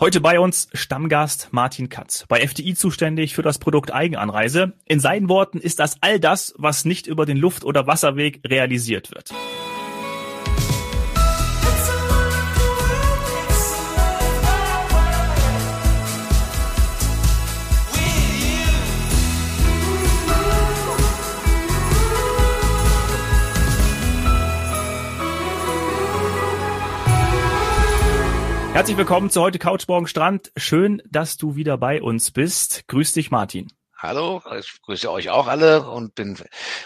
Heute 0.00 0.20
bei 0.20 0.38
uns 0.38 0.68
Stammgast 0.74 1.48
Martin 1.50 1.88
Katz, 1.88 2.24
bei 2.28 2.46
FDI 2.46 2.74
zuständig 2.76 3.34
für 3.34 3.42
das 3.42 3.58
Produkt 3.58 3.92
Eigenanreise. 3.92 4.74
In 4.84 5.00
seinen 5.00 5.28
Worten 5.28 5.58
ist 5.58 5.80
das 5.80 5.96
all 6.02 6.20
das, 6.20 6.54
was 6.56 6.84
nicht 6.84 7.08
über 7.08 7.26
den 7.26 7.36
Luft- 7.36 7.64
oder 7.64 7.88
Wasserweg 7.88 8.40
realisiert 8.46 9.10
wird. 9.10 9.34
Herzlich 28.78 28.96
willkommen 28.96 29.28
zu 29.28 29.40
heute 29.40 29.58
Couch 29.58 29.88
Morgen 29.88 30.06
Strand. 30.06 30.52
Schön, 30.56 31.02
dass 31.10 31.36
du 31.36 31.56
wieder 31.56 31.76
bei 31.78 32.00
uns 32.00 32.30
bist. 32.30 32.86
Grüß 32.86 33.12
dich, 33.12 33.32
Martin. 33.32 33.72
Hallo, 34.00 34.40
ich 34.56 34.80
grüße 34.82 35.10
euch 35.10 35.28
auch 35.28 35.48
alle 35.48 35.82
und 35.90 36.14
bin 36.14 36.38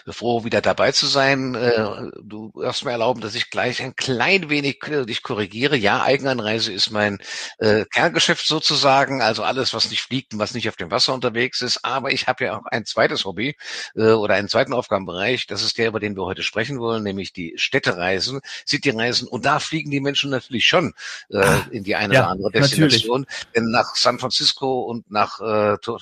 froh, 0.07 0.45
wieder 0.45 0.63
dabei 0.63 0.93
zu 0.93 1.07
sein. 1.07 1.55
Äh, 1.55 2.11
du 2.23 2.51
darfst 2.59 2.87
mir 2.87 2.93
erlauben, 2.93 3.21
dass 3.21 3.35
ich 3.35 3.51
gleich 3.51 3.83
ein 3.83 3.95
klein 3.95 4.49
wenig 4.49 4.81
dich 4.81 5.23
korrigiere. 5.23 5.77
Ja, 5.77 6.03
Eigenanreise 6.03 6.73
ist 6.73 6.91
mein 6.91 7.19
äh, 7.59 7.85
Kerngeschäft 7.85 8.47
sozusagen, 8.47 9.21
also 9.21 9.43
alles, 9.43 9.75
was 9.75 9.91
nicht 9.91 10.01
fliegt 10.01 10.33
und 10.33 10.39
was 10.39 10.55
nicht 10.55 10.71
auf 10.71 10.77
dem 10.77 10.91
Wasser 10.91 11.13
unterwegs 11.13 11.61
ist. 11.61 11.85
Aber 11.85 12.13
ich 12.13 12.29
habe 12.29 12.45
ja 12.45 12.57
auch 12.57 12.65
ein 12.65 12.87
zweites 12.87 13.27
Hobby 13.27 13.59
äh, 13.95 14.13
oder 14.13 14.33
einen 14.33 14.49
zweiten 14.49 14.73
Aufgabenbereich. 14.73 15.47
Das 15.47 15.63
ist 15.63 15.77
der, 15.77 15.89
über 15.89 16.01
den 16.01 16.17
wir 16.17 16.25
heute 16.25 16.43
sprechen 16.43 16.81
wollen, 16.81 17.03
nämlich 17.03 17.35
die 17.35 17.53
Städtereisen, 17.57 18.41
Cityreisen. 18.67 19.29
Und 19.29 19.45
da 19.45 19.59
fliegen 19.59 19.91
die 19.91 20.01
Menschen 20.01 20.31
natürlich 20.31 20.65
schon 20.65 20.95
ah, 21.31 21.59
in 21.71 21.85
die 21.85 21.95
eine 21.95 22.15
ja, 22.15 22.23
oder 22.23 22.31
andere 22.31 22.53
Destination. 22.53 23.27
Natürlich. 23.29 23.53
Denn 23.55 23.71
nach 23.71 23.97
San 23.97 24.19
Francisco 24.19 24.81
und 24.81 25.11
nach 25.11 25.41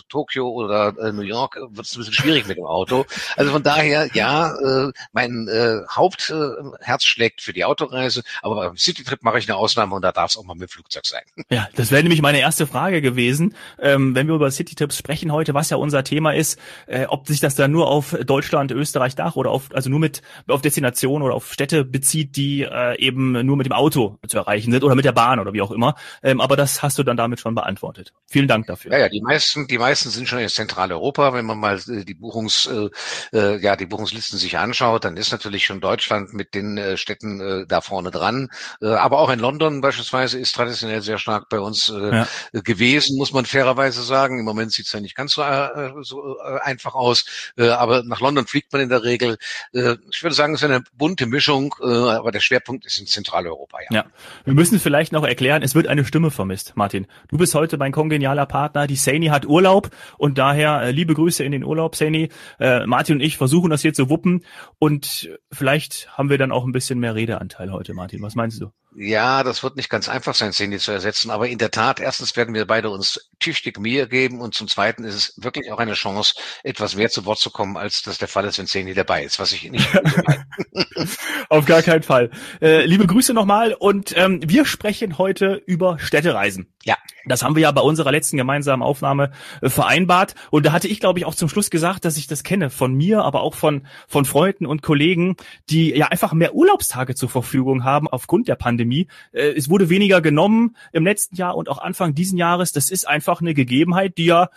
Tokio 0.09 0.51
oder 0.51 1.00
äh, 1.01 1.13
New 1.13 1.23
York 1.23 1.57
wird 1.57 1.87
es 1.87 1.95
ein 1.95 1.99
bisschen 1.99 2.15
schwierig 2.15 2.47
mit 2.47 2.57
dem 2.57 2.67
Auto. 2.67 3.07
Also 3.37 3.53
von 3.53 3.63
daher, 3.63 4.09
ja, 4.15 4.55
äh, 4.55 4.93
mein 5.13 5.49
äh, 5.49 5.81
Hauptherz 5.91 7.05
äh, 7.05 7.07
schlägt 7.07 7.41
für 7.41 7.53
die 7.53 7.65
Autoreise, 7.65 8.23
aber 8.43 8.57
beim 8.57 8.77
Citytrip 8.77 9.23
mache 9.23 9.39
ich 9.39 9.49
eine 9.49 9.57
Ausnahme 9.57 9.95
und 9.95 10.03
da 10.03 10.13
darf 10.13 10.31
es 10.31 10.37
auch 10.37 10.45
mal 10.45 10.55
mit 10.55 10.71
Flugzeug 10.71 11.07
sein. 11.07 11.23
Ja, 11.51 11.69
das 11.75 11.91
wäre 11.91 12.03
nämlich 12.03 12.23
meine 12.23 12.41
erste 12.41 12.67
Frage 12.67 13.03
gewesen, 13.03 13.55
ähm, 13.79 14.15
wenn 14.15 14.27
wir 14.27 14.35
über 14.35 14.51
Citytrips 14.51 14.97
sprechen 14.97 15.33
heute, 15.33 15.55
was 15.55 15.71
ja 15.71 15.77
unser 15.77 16.05
Thema 16.05 16.33
ist, 16.33 16.59
äh, 16.87 17.07
ob 17.07 17.27
sich 17.27 17.41
das 17.41 17.55
dann 17.55 17.73
nur 17.73 17.89
auf 17.89 18.17
Deutschland, 18.25 18.73
Österreich, 18.73 19.15
Dach 19.15 19.37
oder 19.37 19.51
auf, 19.51 19.69
also 19.75 19.91
nur 19.91 19.99
mit 19.99 20.23
auf 20.49 20.63
Destinationen 20.63 21.27
oder 21.27 21.35
auf 21.35 21.53
Städte 21.53 21.85
bezieht, 21.85 22.37
die 22.37 22.63
äh, 22.63 22.99
eben 22.99 23.33
nur 23.45 23.57
mit 23.57 23.67
dem 23.67 23.73
Auto 23.73 24.19
zu 24.27 24.39
erreichen 24.39 24.73
sind 24.73 24.85
oder 24.85 24.95
mit 24.95 25.05
der 25.05 25.13
Bahn 25.13 25.39
oder 25.39 25.53
wie 25.53 25.63
auch 25.63 25.71
immer. 25.71 25.95
Ähm, 26.23 26.41
aber 26.41 26.57
das 26.57 26.83
hast 26.83 26.99
du 26.99 27.03
dann 27.03 27.17
damit 27.17 27.41
schon 27.41 27.55
beantwortet. 27.55 28.13
Vielen 28.27 28.49
Dank 28.49 28.67
dafür. 28.67 28.93
Ja, 28.93 28.99
ja, 28.99 29.09
die 29.09 29.21
meisten, 29.21 29.67
die 29.67 29.79
meisten 29.79 30.11
sind 30.11 30.29
schon 30.29 30.39
in 30.39 30.49
Zentraleuropa. 30.91 31.33
Wenn 31.33 31.47
man 31.47 31.59
mal 31.59 31.79
äh, 31.89 32.05
die 32.05 32.15
Buchungs, 32.15 32.67
äh, 32.67 32.89
äh, 33.37 33.59
ja, 33.63 33.77
die 33.77 33.87
Buchungslisten 33.87 34.39
sich 34.39 34.59
anschaut, 34.59 35.05
dann 35.05 35.17
ist 35.17 35.33
natürlich 35.33 35.65
schon 35.65 35.81
Deutschland 35.81 36.35
mit 36.35 36.55
den 36.55 36.79
äh, 36.79 36.97
Städten 36.97 37.41
äh, 37.41 37.67
da 37.67 37.81
vorne 37.81 38.11
dran. 38.11 38.49
Äh, 38.83 38.89
aber 38.89 39.19
auch 39.19 39.31
in 39.31 39.39
London 39.39 39.81
beispielsweise 39.81 40.39
ist 40.39 40.55
traditionell 40.55 41.03
sehr 41.03 41.19
stark 41.19 41.49
bei 41.49 41.61
uns 41.61 41.89
äh, 41.89 42.17
ja. 42.17 42.29
gewesen, 42.53 43.17
muss 43.17 43.33
man 43.33 43.45
fairerweise 43.45 44.03
sagen. 44.03 44.39
Im 44.39 44.45
Moment 44.45 44.73
sieht 44.73 44.87
es 44.87 44.93
ja 44.93 45.01
nicht 45.01 45.15
ganz 45.15 45.33
so, 45.33 45.43
äh, 45.43 45.93
so 46.03 46.39
äh, 46.39 46.61
einfach 46.63 46.95
aus. 46.95 47.53
Äh, 47.57 47.69
aber 47.69 48.03
nach 48.03 48.21
London 48.21 48.47
fliegt 48.47 48.73
man 48.73 48.83
in 48.83 48.89
der 48.89 49.05
Regel. 49.05 49.39
Äh, 49.73 49.97
ich 50.11 50.23
würde 50.23 50.35
sagen, 50.35 50.55
es 50.55 50.63
ist 50.63 50.69
eine 50.69 50.83
bunte 50.95 51.27
Mischung, 51.27 51.75
äh, 51.83 51.87
aber 51.87 52.33
der 52.33 52.41
Schwerpunkt 52.41 52.85
ist 52.87 52.99
in 52.99 53.07
Zentraleuropa. 53.07 53.79
Ja. 53.91 54.01
ja, 54.01 54.07
wir 54.45 54.55
müssen 54.55 54.81
vielleicht 54.81 55.13
noch 55.13 55.25
erklären, 55.25 55.63
es 55.63 55.75
wird 55.75 55.87
eine 55.87 56.05
Stimme 56.05 56.31
vermisst, 56.31 56.73
Martin. 56.75 57.07
Du 57.29 57.39
bist 57.39 57.55
heute 57.55 57.79
mein 57.79 57.93
kongenialer 57.93 58.47
Partner. 58.47 58.87
Die 58.87 58.97
Saini 58.97 59.27
hat 59.27 59.47
Urlaub 59.47 59.91
und 60.19 60.39
daher 60.39 60.80
äh, 60.83 60.91
liebe 60.91 61.15
Grüße 61.15 61.45
in 61.45 61.53
den 61.53 61.65
Urlaub, 61.65 61.97
Saini. 61.97 62.29
Äh, 62.59 62.87
Martin 62.87 63.17
und 63.17 63.21
ich 63.21 63.37
versuchen 63.37 63.71
das 63.71 63.83
hier 63.83 63.95
zu 63.95 64.09
wuppen 64.09 64.45
und 64.79 65.31
vielleicht 65.53 66.09
haben 66.17 66.31
wir 66.31 66.39
dann 66.39 66.53
auch 66.53 66.65
ein 66.65 66.73
bisschen 66.73 66.99
mehr 66.99 67.15
Redeanteil 67.15 67.73
heute, 67.73 67.95
Martin. 67.95 68.23
Was 68.23 68.35
meinst 68.35 68.61
du? 68.61 68.71
Ja, 68.97 69.45
das 69.45 69.63
wird 69.63 69.77
nicht 69.77 69.89
ganz 69.89 70.09
einfach 70.09 70.35
sein, 70.35 70.53
Sandy 70.53 70.79
zu 70.79 70.91
ersetzen, 70.91 71.31
aber 71.31 71.49
in 71.49 71.59
der 71.59 71.71
Tat, 71.71 72.01
erstens 72.01 72.37
werden 72.37 72.55
wir 72.55 72.67
beide 72.67 72.91
uns 72.91 73.30
tüchtig 73.41 73.79
Mühe 73.79 74.09
geben 74.09 74.41
und 74.41 74.55
zum 74.55 74.69
Zweiten 74.69 75.05
ist 75.05 75.15
es 75.15 75.35
wirklich 75.37 75.73
auch 75.73 75.79
eine 75.79 75.95
Chance, 75.95 76.35
etwas 76.63 76.95
mehr 76.95 77.11
zu 77.11 77.25
Wort 77.25 77.39
zu 77.39 77.51
kommen, 77.51 77.77
als 77.77 78.03
das 78.03 78.19
der 78.19 78.29
Fall 78.29 78.45
ist, 78.45 78.59
wenn 78.59 78.67
Sandy 78.67 78.95
dabei 78.95 79.25
ist, 79.25 79.39
was 79.39 79.53
ich 79.53 79.71
nicht 79.71 79.89
Auf 81.49 81.65
gar 81.67 81.83
keinen 81.83 82.03
Fall. 82.03 82.31
Äh, 82.61 82.85
liebe 82.87 83.07
Grüße 83.07 83.35
nochmal 83.35 83.73
und 83.73 84.17
ähm, 84.17 84.41
wir 84.45 84.65
sprechen 84.65 85.19
heute 85.19 85.63
über 85.67 85.99
Städtereisen. 85.99 86.69
Ja. 86.85 86.97
Das 87.27 87.43
haben 87.43 87.55
wir 87.55 87.63
ja 87.63 87.71
bei 87.71 87.83
unserer 87.83 88.11
letzten 88.11 88.39
gemeinsamen 88.39 88.83
Aufnahme 88.83 89.31
äh, 89.61 89.69
vereinbart. 89.69 90.35
Und 90.51 90.65
da 90.65 90.73
hatte 90.73 90.89
ich, 90.89 91.01
glaube 91.01 91.19
ich, 91.19 91.27
auch 91.27 91.35
zum 91.35 91.49
Schluss 91.49 91.71
gesagt, 91.71 92.05
dass 92.05 92.17
ich 92.17 92.27
das 92.27 92.43
kenne 92.43 92.71
von 92.71 92.95
mir, 92.95 93.23
aber 93.23 93.43
auch 93.43 93.55
von, 93.55 93.87
von 94.09 94.25
Freunden 94.25 94.65
und 94.65 94.83
Kollegen, 94.83 95.37
die 95.69 95.91
ja 95.91 96.07
einfach 96.07 96.33
mehr 96.33 96.55
Urlaubstage 96.55 97.15
zur 97.15 97.29
Verfügung 97.29 97.85
haben 97.85 98.09
aufgrund 98.09 98.49
der 98.49 98.57
Pandemie. 98.57 99.07
Äh, 99.33 99.51
es 99.51 99.69
wurde 99.69 99.91
weniger 99.91 100.23
genommen 100.23 100.77
im 100.93 101.05
letzten 101.05 101.37
Jahr 101.37 101.57
und 101.57 101.69
auch 101.69 101.79
Anfang 101.79 102.15
diesen 102.15 102.39
Jahres. 102.39 102.73
Das 102.73 102.91
ist 102.91 103.07
einfach 103.07 103.30
eine 103.39 103.55
Gegebenheit, 103.55 104.19
die 104.19 104.25
ja 104.27 104.51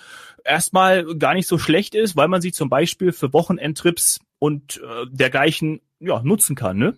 erstmal 0.44 1.18
gar 1.18 1.34
nicht 1.36 1.48
so 1.48 1.58
schlecht 1.58 1.94
ist, 1.94 2.16
weil 2.16 2.28
man 2.28 2.42
sie 2.42 2.52
zum 2.52 2.70
Beispiel 2.70 3.12
für 3.12 3.32
Wochenendtrips 3.34 4.20
und 4.40 4.82
äh, 4.84 5.06
dergleichen 5.12 5.82
ja, 6.00 6.22
nutzen 6.24 6.56
kann. 6.56 6.78
Ne? 6.78 6.98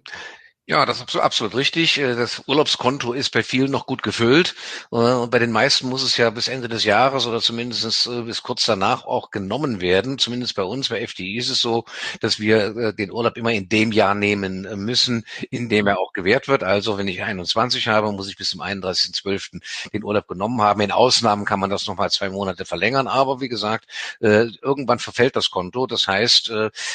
Ja, 0.67 0.83
das 0.87 0.99
ist 0.99 1.15
absolut 1.15 1.53
richtig. 1.53 1.99
Äh, 1.99 2.15
das 2.15 2.41
Urlaubskonto 2.47 3.13
ist 3.13 3.29
bei 3.29 3.43
vielen 3.43 3.69
noch 3.69 3.85
gut 3.85 4.01
gefüllt. 4.01 4.55
Äh, 4.91 4.95
und 4.95 5.29
bei 5.29 5.37
den 5.37 5.51
meisten 5.51 5.87
muss 5.87 6.01
es 6.01 6.17
ja 6.17 6.31
bis 6.31 6.47
Ende 6.47 6.67
des 6.67 6.83
Jahres 6.83 7.27
oder 7.27 7.39
zumindest 7.39 8.07
äh, 8.07 8.23
bis 8.23 8.41
kurz 8.41 8.65
danach 8.65 9.05
auch 9.05 9.29
genommen 9.29 9.79
werden. 9.79 10.17
Zumindest 10.17 10.55
bei 10.55 10.63
uns, 10.63 10.89
bei 10.89 11.01
FDI 11.05 11.37
ist 11.37 11.49
es 11.49 11.59
so, 11.59 11.85
dass 12.19 12.39
wir 12.39 12.93
den 12.93 13.11
Urlaub 13.11 13.37
immer 13.37 13.51
in 13.51 13.69
dem 13.69 13.91
Jahr 13.91 14.15
nehmen 14.15 14.61
müssen, 14.83 15.23
in 15.51 15.69
dem 15.69 15.85
er 15.85 15.99
auch 15.99 16.13
gewährt 16.13 16.47
wird. 16.47 16.63
Also 16.63 16.97
wenn 16.97 17.07
ich 17.07 17.21
21 17.21 17.87
habe, 17.87 18.11
muss 18.11 18.27
ich 18.27 18.35
bis 18.35 18.49
zum 18.49 18.61
31.12. 18.61 19.61
den 19.93 20.03
Urlaub 20.03 20.27
genommen 20.27 20.61
haben. 20.61 20.81
In 20.81 20.91
Ausnahmen 20.91 21.45
kann 21.45 21.59
man 21.59 21.69
das 21.69 21.85
nochmal 21.85 22.09
zwei 22.09 22.29
Monate 22.31 22.65
verlängern. 22.65 23.07
Aber 23.07 23.39
wie 23.39 23.49
gesagt, 23.49 23.85
irgendwann 24.19 24.97
verfällt 24.99 25.35
das 25.35 25.51
Konto. 25.51 25.85
Das 25.85 26.07
heißt, 26.07 26.51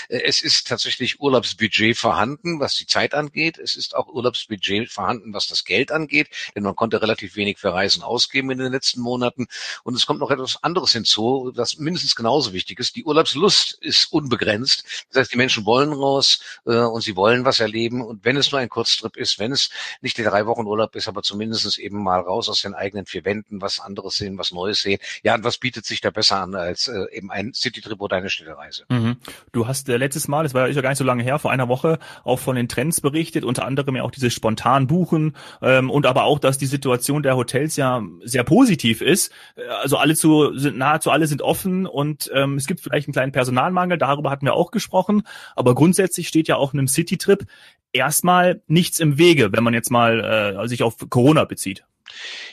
es 0.09 0.43
ist 0.43 0.67
tatsächlich 0.67 1.21
Urlaubsbudget 1.21 1.97
vorhanden, 1.97 2.59
was 2.61 2.75
die 2.75 2.87
Zeit 2.87 3.15
angeht. 3.15 3.60
Es 3.63 3.75
ist 3.77 3.95
auch 3.95 4.09
Urlaubsbudget 4.09 4.91
vorhanden, 4.91 5.33
was 5.35 5.47
das 5.47 5.65
Geld 5.65 5.93
angeht, 5.93 6.29
denn 6.55 6.63
man 6.63 6.77
konnte 6.77 7.03
relativ 7.03 7.37
wenig 7.37 7.59
für 7.59 7.73
Reisen 7.73 8.03
ausgeben 8.03 8.51
in 8.51 8.59
den 8.59 8.73
letzten 8.73 9.01
Monaten. 9.01 9.47
Und 9.85 9.95
es 9.95 10.07
kommt 10.07 10.21
noch 10.21 10.31
etwas 10.31 10.63
anderes 10.63 10.93
hinzu, 10.93 11.53
das 11.55 11.79
mindestens 11.79 12.15
genauso 12.15 12.53
wichtig 12.53 12.81
ist. 12.81 12.97
Die 12.97 13.05
Urlaubslust 13.05 13.79
ist 13.81 14.13
unbegrenzt. 14.13 14.85
Das 15.11 15.21
heißt, 15.21 15.33
die 15.33 15.37
Menschen 15.37 15.67
wollen 15.67 15.93
raus 15.93 16.41
äh, 16.67 16.77
und 16.77 17.03
sie 17.03 17.17
wollen 17.17 17.45
was 17.45 17.61
erleben. 17.61 18.03
Und 18.03 18.25
wenn 18.25 18.37
es 18.37 18.51
nur 18.53 18.61
ein 18.61 18.69
Kurztrip 18.69 19.17
ist, 19.17 19.39
wenn 19.39 19.53
es 19.53 19.71
nicht 20.01 20.19
die 20.19 20.23
drei 20.23 20.47
Wochen 20.47 20.67
Urlaub 20.67 20.95
ist, 20.97 21.09
aber 21.09 21.23
zumindest 21.23 21.79
eben 21.79 22.03
mal 22.03 22.21
raus 22.21 22.49
aus 22.49 22.63
den 22.63 22.75
eigenen 22.75 23.07
vier 23.07 23.25
Wänden, 23.25 23.61
was 23.61 23.81
anderes 23.81 24.17
sehen, 24.17 24.39
was 24.39 24.53
Neues 24.53 24.83
sehen. 24.83 24.99
Ja, 25.23 25.35
und 25.35 25.45
was 25.45 25.59
bietet 25.59 25.85
sich 25.85 26.01
da 26.01 26.11
besser 26.11 26.41
an 26.41 26.55
als 26.55 26.89
äh, 26.89 27.05
eben 27.13 27.31
ein 27.31 27.53
Citytrip 27.55 28.01
oder 28.01 28.17
eine 28.17 28.31
Städtereise? 28.31 28.85
Mhm. 28.89 29.17
Du 29.53 29.67
hast 29.67 29.89
äh, 29.89 29.97
letztes 29.97 30.29
Mal, 30.29 30.45
das 30.45 30.55
war 30.55 30.69
ja 30.69 30.81
gar 30.81 30.91
nicht 30.91 30.99
so 30.99 31.05
lange 31.05 31.23
her, 31.23 31.39
vor 31.39 31.51
einer 31.51 31.69
Woche 31.69 31.99
auch 32.25 32.39
von 32.39 32.57
den 32.57 32.69
Trends 32.69 33.01
berichtet 33.01 33.45
unter 33.51 33.67
anderem 33.67 33.97
ja 33.97 34.03
auch 34.03 34.11
dieses 34.11 34.33
spontan 34.33 34.87
Buchen 34.87 35.37
ähm, 35.61 35.91
und 35.91 36.07
aber 36.07 36.25
auch, 36.25 36.39
dass 36.39 36.57
die 36.57 36.67
Situation 36.67 37.23
der 37.23 37.37
Hotels 37.37 37.77
ja 37.77 38.03
sehr 38.25 38.45
positiv 38.45 39.03
ist. 39.03 39.33
Äh, 39.57 39.69
also 39.83 39.99
alle 39.99 40.15
zu 40.15 40.57
sind 40.57 40.79
nahezu 40.79 41.11
alle 41.11 41.27
sind 41.27 41.43
offen 41.43 41.87
und 41.87 42.31
ähm, 42.35 42.57
es 42.57 42.67
gibt 42.67 42.81
vielleicht 42.81 43.09
einen 43.09 43.13
kleinen 43.13 43.33
Personalmangel, 43.33 43.99
darüber 43.99 44.31
hatten 44.31 44.47
wir 44.47 44.55
auch 44.55 44.71
gesprochen. 44.71 45.23
Aber 45.55 45.75
grundsätzlich 45.75 46.29
steht 46.29 46.49
ja 46.49 46.57
auch 46.57 46.73
einem 46.73 46.89
City-Trip 46.89 47.45
erstmal 47.93 48.63
nichts 48.67 49.01
im 49.01 49.19
Wege, 49.19 49.53
wenn 49.53 49.65
man 49.65 49.75
jetzt 49.75 49.91
mal 49.91 50.57
äh, 50.65 50.69
sich 50.69 50.83
auf 50.83 50.97
Corona 51.11 51.45
bezieht. 51.45 51.85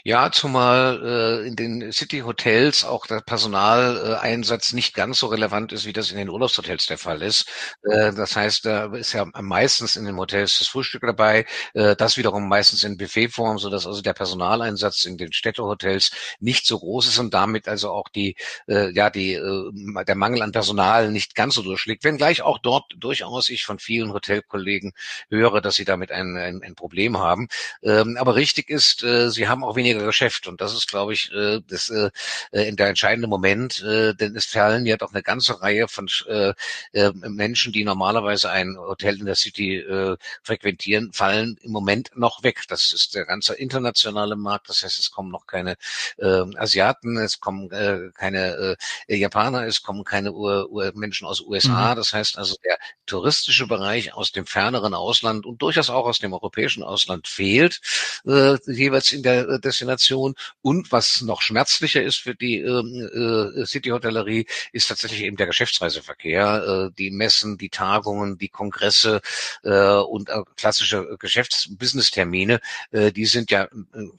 Ja, 0.03 0.31
zumal 0.31 1.41
äh, 1.43 1.47
in 1.47 1.55
den 1.55 1.91
City-Hotels 1.91 2.83
auch 2.85 3.05
der 3.07 3.21
Personaleinsatz 3.21 4.73
nicht 4.73 4.93
ganz 4.93 5.19
so 5.19 5.27
relevant 5.27 5.71
ist, 5.73 5.85
wie 5.85 5.93
das 5.93 6.11
in 6.11 6.17
den 6.17 6.29
Urlaubshotels 6.29 6.85
der 6.85 6.97
Fall 6.97 7.21
ist. 7.21 7.45
Äh, 7.83 8.13
das 8.13 8.35
heißt, 8.35 8.65
da 8.65 8.85
ist 8.95 9.13
ja 9.13 9.25
meistens 9.41 9.95
in 9.95 10.05
den 10.05 10.17
Hotels 10.17 10.59
das 10.59 10.67
Frühstück 10.67 11.01
dabei, 11.01 11.45
äh, 11.73 11.95
das 11.95 12.17
wiederum 12.17 12.47
meistens 12.47 12.83
in 12.83 12.97
Buffetform, 12.97 13.57
so 13.59 13.69
dass 13.69 13.85
also 13.87 14.01
der 14.01 14.13
Personaleinsatz 14.13 15.03
in 15.05 15.17
den 15.17 15.33
Städtehotels 15.33 16.11
nicht 16.39 16.65
so 16.65 16.79
groß 16.79 17.07
ist 17.07 17.19
und 17.19 17.33
damit 17.33 17.67
also 17.67 17.91
auch 17.91 18.09
die, 18.09 18.35
äh, 18.67 18.91
ja, 18.93 19.09
die, 19.09 19.33
äh, 19.33 19.71
der 20.05 20.15
Mangel 20.15 20.41
an 20.41 20.51
Personal 20.51 21.11
nicht 21.11 21.35
ganz 21.35 21.55
so 21.55 21.61
durchschlägt. 21.61 22.03
Wenngleich 22.03 22.41
auch 22.41 22.59
dort 22.59 22.85
durchaus 22.97 23.49
ich 23.49 23.63
von 23.65 23.79
vielen 23.79 24.13
Hotelkollegen 24.13 24.93
höre, 25.29 25.61
dass 25.61 25.75
sie 25.75 25.85
damit 25.85 26.11
ein, 26.11 26.35
ein, 26.37 26.61
ein 26.63 26.75
Problem 26.75 27.17
haben. 27.17 27.47
Ähm, 27.83 28.17
aber 28.19 28.35
richtig 28.35 28.69
ist, 28.69 29.03
äh, 29.03 29.29
sie 29.29 29.47
haben 29.47 29.56
haben 29.57 29.63
auch 29.63 29.75
weniger 29.75 30.03
Geschäft. 30.03 30.47
Und 30.47 30.61
das 30.61 30.73
ist, 30.73 30.87
glaube 30.87 31.13
ich, 31.13 31.31
äh, 31.33 31.61
das 31.67 31.89
äh, 31.89 32.09
äh 32.51 32.71
der 32.73 32.87
entscheidende 32.87 33.27
Moment, 33.27 33.81
äh, 33.81 34.13
denn 34.13 34.35
es 34.35 34.45
fallen 34.45 34.85
ja 34.85 34.97
doch 34.97 35.13
eine 35.13 35.23
ganze 35.23 35.61
Reihe 35.61 35.87
von 35.87 36.07
äh, 36.27 36.53
äh, 36.93 37.11
Menschen, 37.11 37.73
die 37.73 37.83
normalerweise 37.83 38.49
ein 38.51 38.77
Hotel 38.77 39.19
in 39.19 39.25
der 39.25 39.35
City 39.35 39.77
äh, 39.77 40.17
frequentieren, 40.43 41.11
fallen 41.13 41.57
im 41.61 41.71
Moment 41.71 42.11
noch 42.15 42.43
weg. 42.43 42.63
Das 42.67 42.93
ist 42.93 43.15
der 43.15 43.25
ganze 43.25 43.55
internationale 43.55 44.35
Markt. 44.35 44.69
Das 44.69 44.83
heißt, 44.83 44.99
es 44.99 45.11
kommen 45.11 45.31
noch 45.31 45.47
keine 45.47 45.75
äh, 46.17 46.43
Asiaten, 46.57 47.17
es 47.17 47.39
kommen 47.39 47.71
äh, 47.71 48.11
keine 48.13 48.77
äh, 49.07 49.15
Japaner, 49.15 49.65
es 49.65 49.81
kommen 49.81 50.03
keine 50.03 50.33
Ur 50.33 50.69
Ur 50.69 50.91
Menschen 50.95 51.27
aus 51.27 51.41
USA. 51.41 51.91
Mhm. 51.91 51.97
Das 51.97 52.13
heißt 52.13 52.37
also, 52.37 52.55
der 52.63 52.77
touristische 53.05 53.67
Bereich 53.67 54.13
aus 54.13 54.31
dem 54.31 54.45
ferneren 54.45 54.93
Ausland 54.93 55.45
und 55.45 55.61
durchaus 55.61 55.89
auch 55.89 56.05
aus 56.05 56.19
dem 56.19 56.33
europäischen 56.33 56.83
Ausland 56.83 57.27
fehlt, 57.27 57.81
äh, 58.25 58.57
jeweils 58.67 59.11
in 59.11 59.23
der 59.23 59.46
Destination. 59.59 60.35
Und 60.61 60.91
was 60.91 61.21
noch 61.21 61.41
schmerzlicher 61.41 62.03
ist 62.03 62.17
für 62.17 62.35
die 62.35 62.59
ähm, 62.59 63.53
äh, 63.57 63.65
City-Hotellerie, 63.65 64.45
ist 64.71 64.87
tatsächlich 64.87 65.23
eben 65.23 65.37
der 65.37 65.47
Geschäftsreiseverkehr, 65.47 66.87
äh, 66.87 66.93
die 66.97 67.11
Messen, 67.11 67.57
die 67.57 67.69
Tagungen, 67.69 68.37
die 68.37 68.49
Kongresse 68.49 69.21
äh, 69.63 69.93
und 69.97 70.29
klassische 70.55 71.17
Geschäfts-Business-Termine, 71.19 72.59
die 72.91 73.25
sind 73.25 73.51
ja 73.51 73.67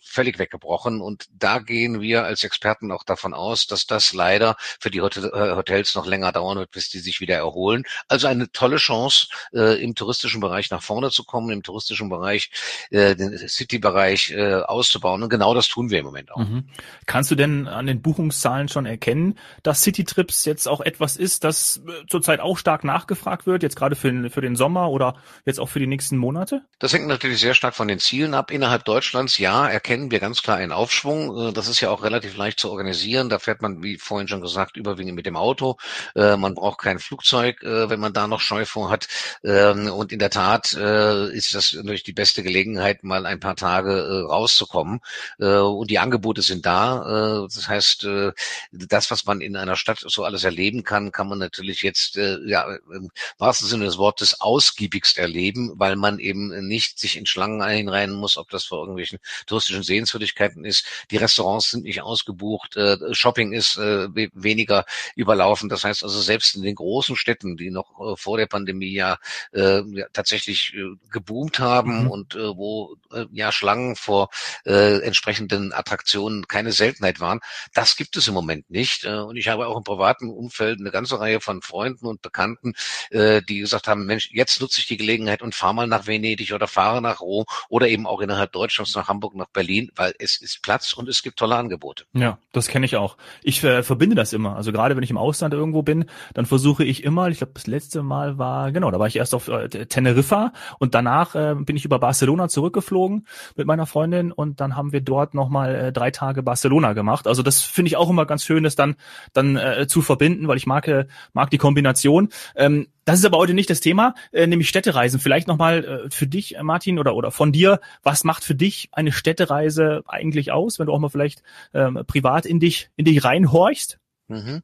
völlig 0.00 0.38
weggebrochen. 0.38 1.00
Und 1.00 1.26
da 1.32 1.58
gehen 1.58 2.00
wir 2.00 2.24
als 2.24 2.44
Experten 2.44 2.92
auch 2.92 3.04
davon 3.04 3.34
aus, 3.34 3.66
dass 3.66 3.86
das 3.86 4.12
leider 4.12 4.56
für 4.80 4.90
die 4.90 5.00
Hotel, 5.00 5.30
Hotels 5.56 5.94
noch 5.94 6.06
länger 6.06 6.32
dauern 6.32 6.58
wird, 6.58 6.70
bis 6.70 6.88
die 6.88 6.98
sich 6.98 7.20
wieder 7.20 7.36
erholen. 7.36 7.84
Also 8.08 8.26
eine 8.26 8.50
tolle 8.52 8.76
Chance, 8.76 9.28
im 9.52 9.94
touristischen 9.94 10.40
Bereich 10.40 10.70
nach 10.70 10.82
vorne 10.82 11.10
zu 11.10 11.24
kommen, 11.24 11.50
im 11.50 11.62
touristischen 11.62 12.08
Bereich, 12.08 12.50
den 12.90 13.48
City-Bereich 13.48 14.36
auszubauen. 14.36 15.17
Und 15.22 15.28
genau 15.28 15.54
das 15.54 15.68
tun 15.68 15.90
wir 15.90 15.98
im 15.98 16.06
Moment 16.06 16.32
auch. 16.32 16.38
Mhm. 16.38 16.68
Kannst 17.06 17.30
du 17.30 17.34
denn 17.34 17.68
an 17.68 17.86
den 17.86 18.02
Buchungszahlen 18.02 18.68
schon 18.68 18.86
erkennen, 18.86 19.38
dass 19.62 19.82
City-Trips 19.82 20.44
jetzt 20.44 20.68
auch 20.68 20.80
etwas 20.80 21.16
ist, 21.16 21.44
das 21.44 21.82
äh, 21.86 22.06
zurzeit 22.08 22.40
auch 22.40 22.58
stark 22.58 22.84
nachgefragt 22.84 23.46
wird, 23.46 23.62
jetzt 23.62 23.76
gerade 23.76 23.96
für, 23.96 24.10
den, 24.10 24.30
für 24.30 24.40
den 24.40 24.56
Sommer 24.56 24.90
oder 24.90 25.16
jetzt 25.44 25.60
auch 25.60 25.68
für 25.68 25.78
die 25.78 25.86
nächsten 25.86 26.16
Monate? 26.16 26.62
Das 26.78 26.92
hängt 26.92 27.06
natürlich 27.06 27.40
sehr 27.40 27.54
stark 27.54 27.74
von 27.74 27.88
den 27.88 27.98
Zielen 27.98 28.34
ab. 28.34 28.50
Innerhalb 28.50 28.84
Deutschlands, 28.84 29.38
ja, 29.38 29.68
erkennen 29.68 30.10
wir 30.10 30.20
ganz 30.20 30.42
klar 30.42 30.56
einen 30.56 30.72
Aufschwung. 30.72 31.48
Äh, 31.48 31.52
das 31.52 31.68
ist 31.68 31.80
ja 31.80 31.90
auch 31.90 32.02
relativ 32.02 32.36
leicht 32.36 32.60
zu 32.60 32.70
organisieren. 32.70 33.28
Da 33.28 33.38
fährt 33.38 33.62
man, 33.62 33.82
wie 33.82 33.96
vorhin 33.98 34.28
schon 34.28 34.40
gesagt, 34.40 34.76
überwiegend 34.76 35.14
mit 35.14 35.26
dem 35.26 35.36
Auto. 35.36 35.76
Äh, 36.14 36.36
man 36.36 36.54
braucht 36.54 36.78
kein 36.78 36.98
Flugzeug, 36.98 37.58
wenn 37.62 38.00
man 38.00 38.12
da 38.12 38.26
noch 38.26 38.40
Scheu 38.40 38.64
hat. 38.88 39.08
Ähm, 39.44 39.90
und 39.90 40.12
in 40.12 40.18
der 40.18 40.30
Tat 40.30 40.72
ist 40.72 41.54
das 41.54 41.72
natürlich 41.72 42.02
die 42.02 42.12
beste 42.12 42.42
Gelegenheit, 42.42 43.04
mal 43.04 43.24
ein 43.24 43.40
paar 43.40 43.56
Tage 43.56 44.26
rauszukommen. 44.28 45.00
Äh, 45.38 45.58
und 45.58 45.90
die 45.90 45.98
Angebote 45.98 46.42
sind 46.42 46.66
da. 46.66 47.44
Äh, 47.44 47.48
das 47.54 47.68
heißt, 47.68 48.04
äh, 48.04 48.32
das, 48.72 49.10
was 49.10 49.24
man 49.26 49.40
in 49.40 49.56
einer 49.56 49.76
Stadt 49.76 50.04
so 50.06 50.24
alles 50.24 50.44
erleben 50.44 50.84
kann, 50.84 51.12
kann 51.12 51.28
man 51.28 51.38
natürlich 51.38 51.82
jetzt 51.82 52.16
äh, 52.16 52.38
ja 52.46 52.66
im 52.92 53.10
wahrsten 53.38 53.68
Sinne 53.68 53.84
des 53.84 53.98
Wortes 53.98 54.40
ausgiebigst 54.40 55.18
erleben, 55.18 55.72
weil 55.76 55.96
man 55.96 56.18
eben 56.18 56.66
nicht 56.66 56.98
sich 56.98 57.16
in 57.16 57.26
Schlangen 57.26 57.62
einreihen 57.62 58.12
muss, 58.12 58.36
ob 58.36 58.50
das 58.50 58.64
vor 58.64 58.80
irgendwelchen 58.80 59.18
touristischen 59.46 59.82
Sehenswürdigkeiten 59.82 60.64
ist. 60.64 60.84
Die 61.10 61.16
Restaurants 61.16 61.70
sind 61.70 61.84
nicht 61.84 62.02
ausgebucht, 62.02 62.76
äh, 62.76 62.96
Shopping 63.12 63.52
ist 63.52 63.76
äh, 63.76 64.08
weniger 64.34 64.84
überlaufen. 65.14 65.68
Das 65.68 65.84
heißt 65.84 66.02
also 66.02 66.20
selbst 66.20 66.56
in 66.56 66.62
den 66.62 66.74
großen 66.74 67.16
Städten, 67.16 67.56
die 67.56 67.70
noch 67.70 68.00
äh, 68.00 68.16
vor 68.16 68.36
der 68.38 68.46
Pandemie 68.46 68.92
ja, 68.92 69.18
äh, 69.52 69.82
ja 69.82 70.06
tatsächlich 70.12 70.74
äh, 70.74 70.96
geboomt 71.10 71.58
haben 71.58 72.04
mhm. 72.04 72.10
und 72.10 72.34
äh, 72.34 72.56
wo 72.56 72.96
äh, 73.12 73.26
ja 73.32 73.52
Schlangen 73.52 73.96
vor 73.96 74.30
äh, 74.64 74.87
entsprechenden 75.02 75.72
Attraktionen 75.72 76.46
keine 76.48 76.72
Seltenheit 76.72 77.20
waren. 77.20 77.40
Das 77.74 77.96
gibt 77.96 78.16
es 78.16 78.28
im 78.28 78.34
Moment 78.34 78.70
nicht. 78.70 79.04
Äh, 79.04 79.18
und 79.20 79.36
ich 79.36 79.48
habe 79.48 79.66
auch 79.66 79.76
im 79.76 79.84
privaten 79.84 80.30
Umfeld 80.30 80.80
eine 80.80 80.90
ganze 80.90 81.20
Reihe 81.20 81.40
von 81.40 81.62
Freunden 81.62 82.06
und 82.06 82.22
Bekannten, 82.22 82.74
äh, 83.10 83.42
die 83.42 83.60
gesagt 83.60 83.88
haben, 83.88 84.06
Mensch, 84.06 84.30
jetzt 84.32 84.60
nutze 84.60 84.80
ich 84.80 84.86
die 84.86 84.96
Gelegenheit 84.96 85.42
und 85.42 85.54
fahre 85.54 85.74
mal 85.74 85.86
nach 85.86 86.06
Venedig 86.06 86.52
oder 86.52 86.66
fahre 86.66 87.02
nach 87.02 87.20
Rom 87.20 87.44
oder 87.68 87.88
eben 87.88 88.06
auch 88.06 88.20
innerhalb 88.20 88.52
Deutschlands 88.52 88.94
nach 88.94 89.08
Hamburg, 89.08 89.34
nach 89.34 89.48
Berlin, 89.48 89.90
weil 89.96 90.14
es 90.18 90.40
ist 90.40 90.62
Platz 90.62 90.92
und 90.92 91.08
es 91.08 91.22
gibt 91.22 91.38
tolle 91.38 91.56
Angebote. 91.56 92.04
Ja, 92.12 92.38
das 92.52 92.68
kenne 92.68 92.86
ich 92.86 92.96
auch. 92.96 93.16
Ich 93.42 93.62
äh, 93.64 93.82
verbinde 93.82 94.16
das 94.16 94.32
immer. 94.32 94.56
Also 94.56 94.72
gerade 94.72 94.96
wenn 94.96 95.02
ich 95.02 95.10
im 95.10 95.18
Ausland 95.18 95.54
irgendwo 95.54 95.82
bin, 95.82 96.06
dann 96.34 96.46
versuche 96.46 96.84
ich 96.84 97.04
immer, 97.04 97.28
ich 97.28 97.38
glaube 97.38 97.52
das 97.54 97.66
letzte 97.66 98.02
Mal 98.02 98.38
war, 98.38 98.72
genau, 98.72 98.90
da 98.90 98.98
war 98.98 99.06
ich 99.06 99.16
erst 99.16 99.34
auf 99.34 99.48
äh, 99.48 99.68
Teneriffa 99.68 100.52
und 100.78 100.94
danach 100.94 101.34
äh, 101.34 101.54
bin 101.54 101.76
ich 101.76 101.84
über 101.84 101.98
Barcelona 101.98 102.48
zurückgeflogen 102.48 103.26
mit 103.56 103.66
meiner 103.66 103.86
Freundin 103.86 104.32
und 104.32 104.60
dann 104.60 104.76
haben 104.78 104.92
wir 104.92 105.02
dort 105.02 105.34
nochmal 105.34 105.74
äh, 105.74 105.92
drei 105.92 106.10
Tage 106.10 106.42
Barcelona 106.42 106.94
gemacht. 106.94 107.26
Also 107.26 107.42
das 107.42 107.60
finde 107.60 107.88
ich 107.88 107.96
auch 107.96 108.08
immer 108.08 108.24
ganz 108.24 108.44
schön, 108.44 108.62
das 108.62 108.76
dann, 108.76 108.96
dann 109.34 109.56
äh, 109.56 109.86
zu 109.86 110.00
verbinden, 110.00 110.48
weil 110.48 110.56
ich 110.56 110.66
mag, 110.66 110.88
äh, 110.88 111.06
mag 111.34 111.50
die 111.50 111.58
Kombination. 111.58 112.30
Ähm, 112.56 112.86
das 113.04 113.18
ist 113.18 113.26
aber 113.26 113.38
heute 113.38 113.54
nicht 113.54 113.68
das 113.68 113.80
Thema, 113.80 114.14
äh, 114.32 114.46
nämlich 114.46 114.68
Städtereisen. 114.68 115.20
Vielleicht 115.20 115.48
nochmal 115.48 115.84
äh, 115.84 116.10
für 116.10 116.26
dich, 116.26 116.56
äh, 116.56 116.62
Martin, 116.62 116.98
oder, 116.98 117.14
oder 117.14 117.30
von 117.30 117.52
dir, 117.52 117.80
was 118.02 118.24
macht 118.24 118.44
für 118.44 118.54
dich 118.54 118.88
eine 118.92 119.12
Städtereise 119.12 120.02
eigentlich 120.06 120.52
aus, 120.52 120.78
wenn 120.78 120.86
du 120.86 120.92
auch 120.92 120.98
mal 120.98 121.10
vielleicht 121.10 121.42
ähm, 121.74 122.02
privat 122.06 122.46
in 122.46 122.60
dich, 122.60 122.90
in 122.96 123.04
dich 123.04 123.24
reinhorchst? 123.24 123.98
Mhm. 124.30 124.62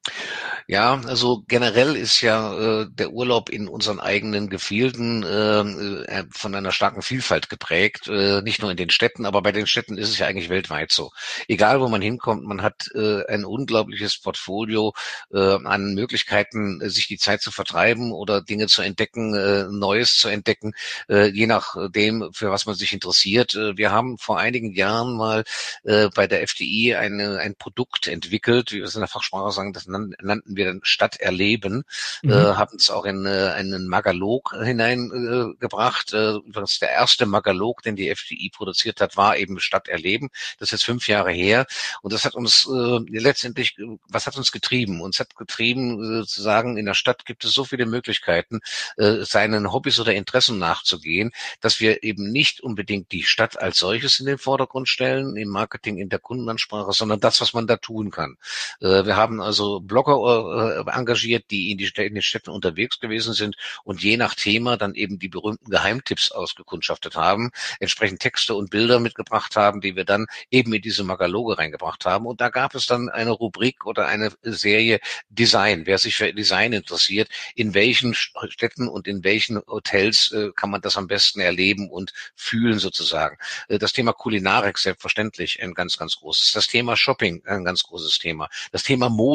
Ja, 0.68 1.00
also 1.06 1.42
generell 1.48 1.96
ist 1.96 2.20
ja 2.20 2.82
äh, 2.82 2.86
der 2.90 3.12
Urlaub 3.12 3.48
in 3.48 3.66
unseren 3.66 3.98
eigenen 3.98 4.50
Gefilden 4.50 5.24
ähm, 5.26 6.04
äh, 6.06 6.24
von 6.30 6.54
einer 6.54 6.70
starken 6.70 7.00
Vielfalt 7.00 7.48
geprägt, 7.48 8.06
äh, 8.08 8.42
nicht 8.42 8.60
nur 8.60 8.70
in 8.70 8.76
den 8.76 8.90
Städten, 8.90 9.24
aber 9.24 9.40
bei 9.40 9.52
den 9.52 9.66
Städten 9.66 9.96
ist 9.96 10.10
es 10.10 10.18
ja 10.18 10.26
eigentlich 10.26 10.50
weltweit 10.50 10.92
so. 10.92 11.12
Egal, 11.48 11.80
wo 11.80 11.88
man 11.88 12.02
hinkommt, 12.02 12.44
man 12.44 12.60
hat 12.60 12.90
äh, 12.94 13.24
ein 13.26 13.46
unglaubliches 13.46 14.18
Portfolio 14.20 14.92
äh, 15.32 15.38
an 15.64 15.94
Möglichkeiten, 15.94 16.82
äh, 16.82 16.90
sich 16.90 17.06
die 17.08 17.18
Zeit 17.18 17.40
zu 17.40 17.50
vertreiben 17.50 18.12
oder 18.12 18.42
Dinge 18.42 18.66
zu 18.66 18.82
entdecken, 18.82 19.34
äh, 19.34 19.64
Neues 19.70 20.18
zu 20.18 20.28
entdecken, 20.28 20.74
äh, 21.08 21.28
je 21.28 21.46
nachdem, 21.46 22.30
für 22.34 22.50
was 22.50 22.66
man 22.66 22.74
sich 22.74 22.92
interessiert. 22.92 23.54
Äh, 23.54 23.78
wir 23.78 23.92
haben 23.92 24.18
vor 24.18 24.38
einigen 24.38 24.74
Jahren 24.74 25.16
mal 25.16 25.44
äh, 25.84 26.10
bei 26.14 26.26
der 26.26 26.42
FDI 26.42 26.96
eine, 26.96 27.38
ein 27.38 27.54
Produkt 27.56 28.08
entwickelt, 28.08 28.72
wie 28.72 28.78
wir 28.78 28.84
es 28.84 28.94
in 28.94 29.00
der 29.00 29.08
Fachsprache 29.08 29.53
sagen, 29.54 29.72
das 29.72 29.86
nannten 29.86 30.56
wir 30.56 30.66
dann 30.66 30.80
Stadt 30.82 31.16
erleben, 31.16 31.84
mhm. 32.22 32.30
äh, 32.30 32.34
haben 32.34 32.76
es 32.76 32.90
auch 32.90 33.04
in 33.04 33.26
äh, 33.26 33.52
einen 33.54 33.88
Magalog 33.88 34.54
hineingebracht. 34.62 36.12
Äh, 36.12 36.34
übrigens 36.36 36.78
der 36.78 36.90
erste 36.90 37.26
Magalog, 37.26 37.82
den 37.82 37.96
die 37.96 38.14
FDI 38.14 38.50
produziert 38.52 39.00
hat, 39.00 39.16
war 39.16 39.36
eben 39.36 39.60
Stadt 39.60 39.88
erleben. 39.88 40.30
Das 40.58 40.68
ist 40.68 40.72
jetzt 40.72 40.84
fünf 40.84 41.08
Jahre 41.08 41.32
her 41.32 41.66
und 42.02 42.12
das 42.12 42.24
hat 42.24 42.34
uns 42.34 42.66
äh, 42.66 42.98
letztendlich, 43.08 43.76
was 44.08 44.26
hat 44.26 44.36
uns 44.36 44.52
getrieben? 44.52 45.00
Uns 45.00 45.20
hat 45.20 45.36
getrieben 45.36 46.22
äh, 46.22 46.26
zu 46.26 46.42
sagen, 46.42 46.76
in 46.76 46.86
der 46.86 46.94
Stadt 46.94 47.24
gibt 47.26 47.44
es 47.44 47.52
so 47.52 47.64
viele 47.64 47.86
Möglichkeiten, 47.86 48.60
äh, 48.96 49.24
seinen 49.24 49.72
Hobbys 49.72 50.00
oder 50.00 50.14
Interessen 50.14 50.58
nachzugehen, 50.58 51.32
dass 51.60 51.80
wir 51.80 52.02
eben 52.02 52.30
nicht 52.30 52.60
unbedingt 52.60 53.12
die 53.12 53.22
Stadt 53.22 53.60
als 53.60 53.78
solches 53.78 54.20
in 54.20 54.26
den 54.26 54.38
Vordergrund 54.38 54.88
stellen, 54.88 55.36
im 55.36 55.48
Marketing, 55.48 55.98
in 55.98 56.08
der 56.08 56.18
Kundenansprache, 56.18 56.92
sondern 56.92 57.20
das, 57.20 57.40
was 57.40 57.52
man 57.52 57.66
da 57.66 57.76
tun 57.76 58.10
kann. 58.10 58.36
Äh, 58.80 59.04
wir 59.04 59.16
haben 59.16 59.40
also 59.44 59.80
Blogger 59.80 60.84
äh, 60.86 60.90
engagiert, 60.90 61.44
die 61.50 61.70
in, 61.70 61.78
die 61.78 61.90
in 61.96 62.14
den 62.14 62.22
Städten 62.22 62.50
unterwegs 62.50 62.98
gewesen 62.98 63.34
sind 63.34 63.56
und 63.84 64.02
je 64.02 64.16
nach 64.16 64.34
Thema 64.34 64.76
dann 64.76 64.94
eben 64.94 65.18
die 65.18 65.28
berühmten 65.28 65.70
Geheimtipps 65.70 66.32
ausgekundschaftet 66.32 67.16
haben, 67.16 67.50
entsprechend 67.80 68.20
Texte 68.20 68.54
und 68.54 68.70
Bilder 68.70 68.98
mitgebracht 69.00 69.56
haben, 69.56 69.80
die 69.80 69.96
wir 69.96 70.04
dann 70.04 70.26
eben 70.50 70.72
in 70.72 70.82
diese 70.82 71.04
Magaloge 71.04 71.58
reingebracht 71.58 72.04
haben. 72.04 72.26
Und 72.26 72.40
da 72.40 72.48
gab 72.48 72.74
es 72.74 72.86
dann 72.86 73.08
eine 73.08 73.30
Rubrik 73.30 73.86
oder 73.86 74.06
eine 74.06 74.32
Serie 74.42 75.00
Design. 75.28 75.86
Wer 75.86 75.98
sich 75.98 76.16
für 76.16 76.32
Design 76.32 76.72
interessiert, 76.72 77.28
in 77.54 77.74
welchen 77.74 78.14
Städten 78.14 78.88
und 78.88 79.06
in 79.06 79.24
welchen 79.24 79.60
Hotels 79.66 80.32
äh, 80.32 80.50
kann 80.56 80.70
man 80.70 80.80
das 80.80 80.96
am 80.96 81.06
besten 81.06 81.40
erleben 81.40 81.90
und 81.90 82.12
fühlen 82.34 82.78
sozusagen. 82.78 83.36
Äh, 83.68 83.78
das 83.78 83.92
Thema 83.92 84.12
Kulinarik 84.12 84.78
selbstverständlich 84.78 85.62
ein 85.62 85.74
ganz, 85.74 85.96
ganz 85.98 86.16
großes. 86.16 86.52
Das 86.52 86.66
Thema 86.66 86.96
Shopping 86.96 87.42
ein 87.46 87.64
ganz 87.64 87.82
großes 87.82 88.18
Thema. 88.18 88.48
Das 88.72 88.82
Thema 88.82 89.08
Mode. 89.08 89.33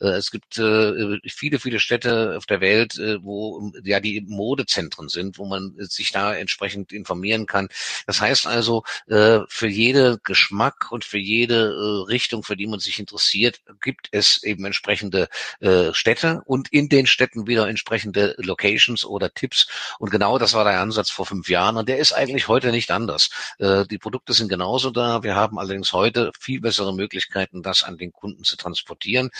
Äh, 0.00 0.08
es 0.08 0.30
gibt 0.30 0.58
äh, 0.58 1.18
viele, 1.26 1.58
viele 1.58 1.80
Städte 1.80 2.36
auf 2.36 2.46
der 2.46 2.60
Welt, 2.60 2.98
äh, 2.98 3.22
wo 3.22 3.72
ja 3.84 4.00
die 4.00 4.24
Modezentren 4.26 5.08
sind, 5.08 5.38
wo 5.38 5.46
man 5.46 5.74
sich 5.78 6.12
da 6.12 6.34
entsprechend 6.34 6.92
informieren 6.92 7.46
kann. 7.46 7.68
Das 8.06 8.20
heißt 8.20 8.46
also, 8.46 8.84
für 9.06 9.66
jede 9.66 10.18
Geschmack 10.22 10.90
und 10.90 11.04
für 11.04 11.18
jede 11.18 12.06
Richtung, 12.08 12.42
für 12.42 12.56
die 12.56 12.66
man 12.66 12.80
sich 12.80 12.98
interessiert, 12.98 13.60
gibt 13.80 14.08
es 14.12 14.42
eben 14.42 14.64
entsprechende 14.64 15.28
Städte 15.92 16.42
und 16.46 16.72
in 16.72 16.88
den 16.88 17.06
Städten 17.06 17.46
wieder 17.46 17.68
entsprechende 17.68 18.34
Locations 18.38 19.04
oder 19.04 19.32
Tipps. 19.32 19.66
Und 19.98 20.10
genau 20.10 20.38
das 20.38 20.54
war 20.54 20.64
der 20.64 20.80
Ansatz 20.80 21.10
vor 21.10 21.26
fünf 21.26 21.48
Jahren 21.48 21.76
und 21.76 21.88
der 21.88 21.98
ist 21.98 22.12
eigentlich 22.12 22.48
heute 22.48 22.70
nicht 22.70 22.90
anders. 22.90 23.30
Die 23.60 23.98
Produkte 23.98 24.32
sind 24.32 24.48
genauso 24.48 24.90
da. 24.90 25.22
Wir 25.22 25.34
haben 25.34 25.58
allerdings 25.58 25.92
heute 25.92 26.32
viel 26.38 26.60
bessere 26.60 26.94
Möglichkeiten, 26.94 27.62
das 27.62 27.82
an 27.82 27.98
den 27.98 28.12
Kunden 28.12 28.44
zu 28.44 28.56
transportieren, 28.56 29.30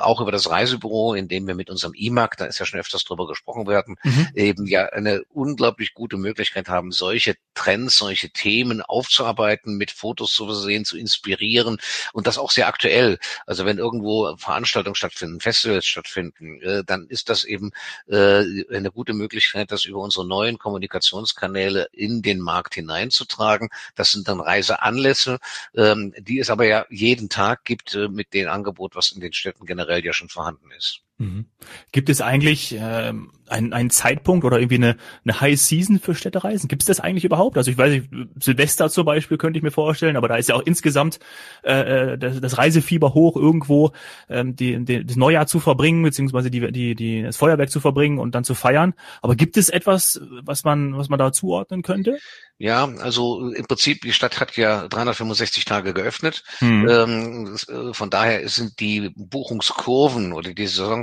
auch 0.00 0.20
aber 0.20 0.32
das 0.32 0.50
Reisebüro, 0.50 1.14
in 1.14 1.28
dem 1.28 1.46
wir 1.46 1.54
mit 1.54 1.70
unserem 1.70 1.94
IMAG, 1.94 2.36
da 2.36 2.46
ist 2.46 2.58
ja 2.58 2.66
schon 2.66 2.80
öfters 2.80 3.04
drüber 3.04 3.26
gesprochen 3.26 3.66
werden, 3.66 3.96
mhm. 4.02 4.28
eben 4.34 4.66
ja 4.66 4.86
eine 4.86 5.22
unglaublich 5.32 5.94
gute 5.94 6.16
Möglichkeit 6.16 6.68
haben, 6.68 6.92
solche 6.92 7.36
Trends, 7.54 7.96
solche 7.96 8.30
Themen 8.30 8.82
aufzuarbeiten, 8.82 9.76
mit 9.76 9.90
Fotos 9.90 10.32
zu 10.32 10.46
versehen, 10.46 10.84
zu 10.84 10.96
inspirieren 10.96 11.78
und 12.12 12.26
das 12.26 12.38
auch 12.38 12.50
sehr 12.50 12.68
aktuell. 12.68 13.18
Also 13.46 13.64
wenn 13.64 13.78
irgendwo 13.78 14.36
Veranstaltungen 14.36 14.94
stattfinden, 14.94 15.40
Festivals 15.40 15.86
stattfinden, 15.86 16.60
äh, 16.62 16.84
dann 16.84 17.06
ist 17.08 17.28
das 17.28 17.44
eben 17.44 17.72
äh, 18.06 18.44
eine 18.72 18.90
gute 18.92 19.12
Möglichkeit, 19.12 19.72
das 19.72 19.84
über 19.84 20.00
unsere 20.00 20.26
neuen 20.26 20.58
Kommunikationskanäle 20.58 21.88
in 21.92 22.22
den 22.22 22.40
Markt 22.40 22.74
hineinzutragen. 22.74 23.68
Das 23.94 24.10
sind 24.10 24.28
dann 24.28 24.40
Reiseanlässe, 24.40 25.38
ähm, 25.74 26.14
die 26.18 26.38
es 26.38 26.50
aber 26.50 26.66
ja 26.66 26.86
jeden 26.90 27.28
Tag 27.28 27.64
gibt 27.64 27.94
äh, 27.94 28.08
mit 28.08 28.34
dem 28.34 28.48
Angebot, 28.48 28.94
was 28.94 29.10
in 29.18 29.22
den 29.22 29.32
Städten 29.32 29.66
generell 29.66 30.04
ja 30.04 30.12
schon 30.12 30.28
vorhanden 30.28 30.70
ist. 30.70 31.02
Mhm. 31.18 31.46
Gibt 31.90 32.08
es 32.10 32.20
eigentlich 32.20 32.76
äh, 32.76 33.12
einen, 33.48 33.72
einen 33.72 33.90
Zeitpunkt 33.90 34.44
oder 34.44 34.60
irgendwie 34.60 34.76
eine, 34.76 34.96
eine 35.24 35.40
High 35.40 35.60
Season 35.60 35.98
für 35.98 36.14
Städtereisen? 36.14 36.68
Gibt 36.68 36.82
es 36.82 36.86
das 36.86 37.00
eigentlich 37.00 37.24
überhaupt? 37.24 37.56
Also 37.56 37.72
ich 37.72 37.78
weiß 37.78 37.90
nicht, 37.90 38.08
Silvester 38.40 38.88
zum 38.88 39.04
Beispiel 39.04 39.36
könnte 39.36 39.58
ich 39.58 39.64
mir 39.64 39.72
vorstellen, 39.72 40.16
aber 40.16 40.28
da 40.28 40.36
ist 40.36 40.48
ja 40.48 40.54
auch 40.54 40.62
insgesamt 40.62 41.18
äh, 41.64 42.12
äh 42.12 42.18
das, 42.18 42.40
das 42.40 42.58
Reisefieber 42.58 43.14
hoch, 43.14 43.36
irgendwo 43.36 43.90
ähm, 44.28 44.54
die, 44.54 44.84
die, 44.84 45.04
das 45.04 45.16
Neujahr 45.16 45.48
zu 45.48 45.58
verbringen, 45.58 46.04
beziehungsweise 46.04 46.52
die, 46.52 46.70
die, 46.70 46.94
die, 46.94 47.22
das 47.22 47.36
Feuerwerk 47.36 47.70
zu 47.70 47.80
verbringen 47.80 48.18
und 48.18 48.36
dann 48.36 48.44
zu 48.44 48.54
feiern. 48.54 48.94
Aber 49.20 49.34
gibt 49.34 49.56
es 49.56 49.70
etwas, 49.70 50.20
was 50.44 50.62
man, 50.62 50.96
was 50.96 51.08
man 51.08 51.18
da 51.18 51.32
zuordnen 51.32 51.82
könnte? 51.82 52.18
Ja, 52.60 52.88
also 52.98 53.52
im 53.52 53.66
Prinzip, 53.66 54.02
die 54.02 54.12
Stadt 54.12 54.40
hat 54.40 54.56
ja 54.56 54.88
365 54.88 55.64
Tage 55.64 55.94
geöffnet. 55.94 56.42
Hm. 56.58 56.88
Ähm, 56.88 57.56
äh, 57.68 57.94
von 57.94 58.10
daher 58.10 58.48
sind 58.48 58.80
die 58.80 59.12
Buchungskurven 59.14 60.32
oder 60.32 60.50
die 60.50 60.54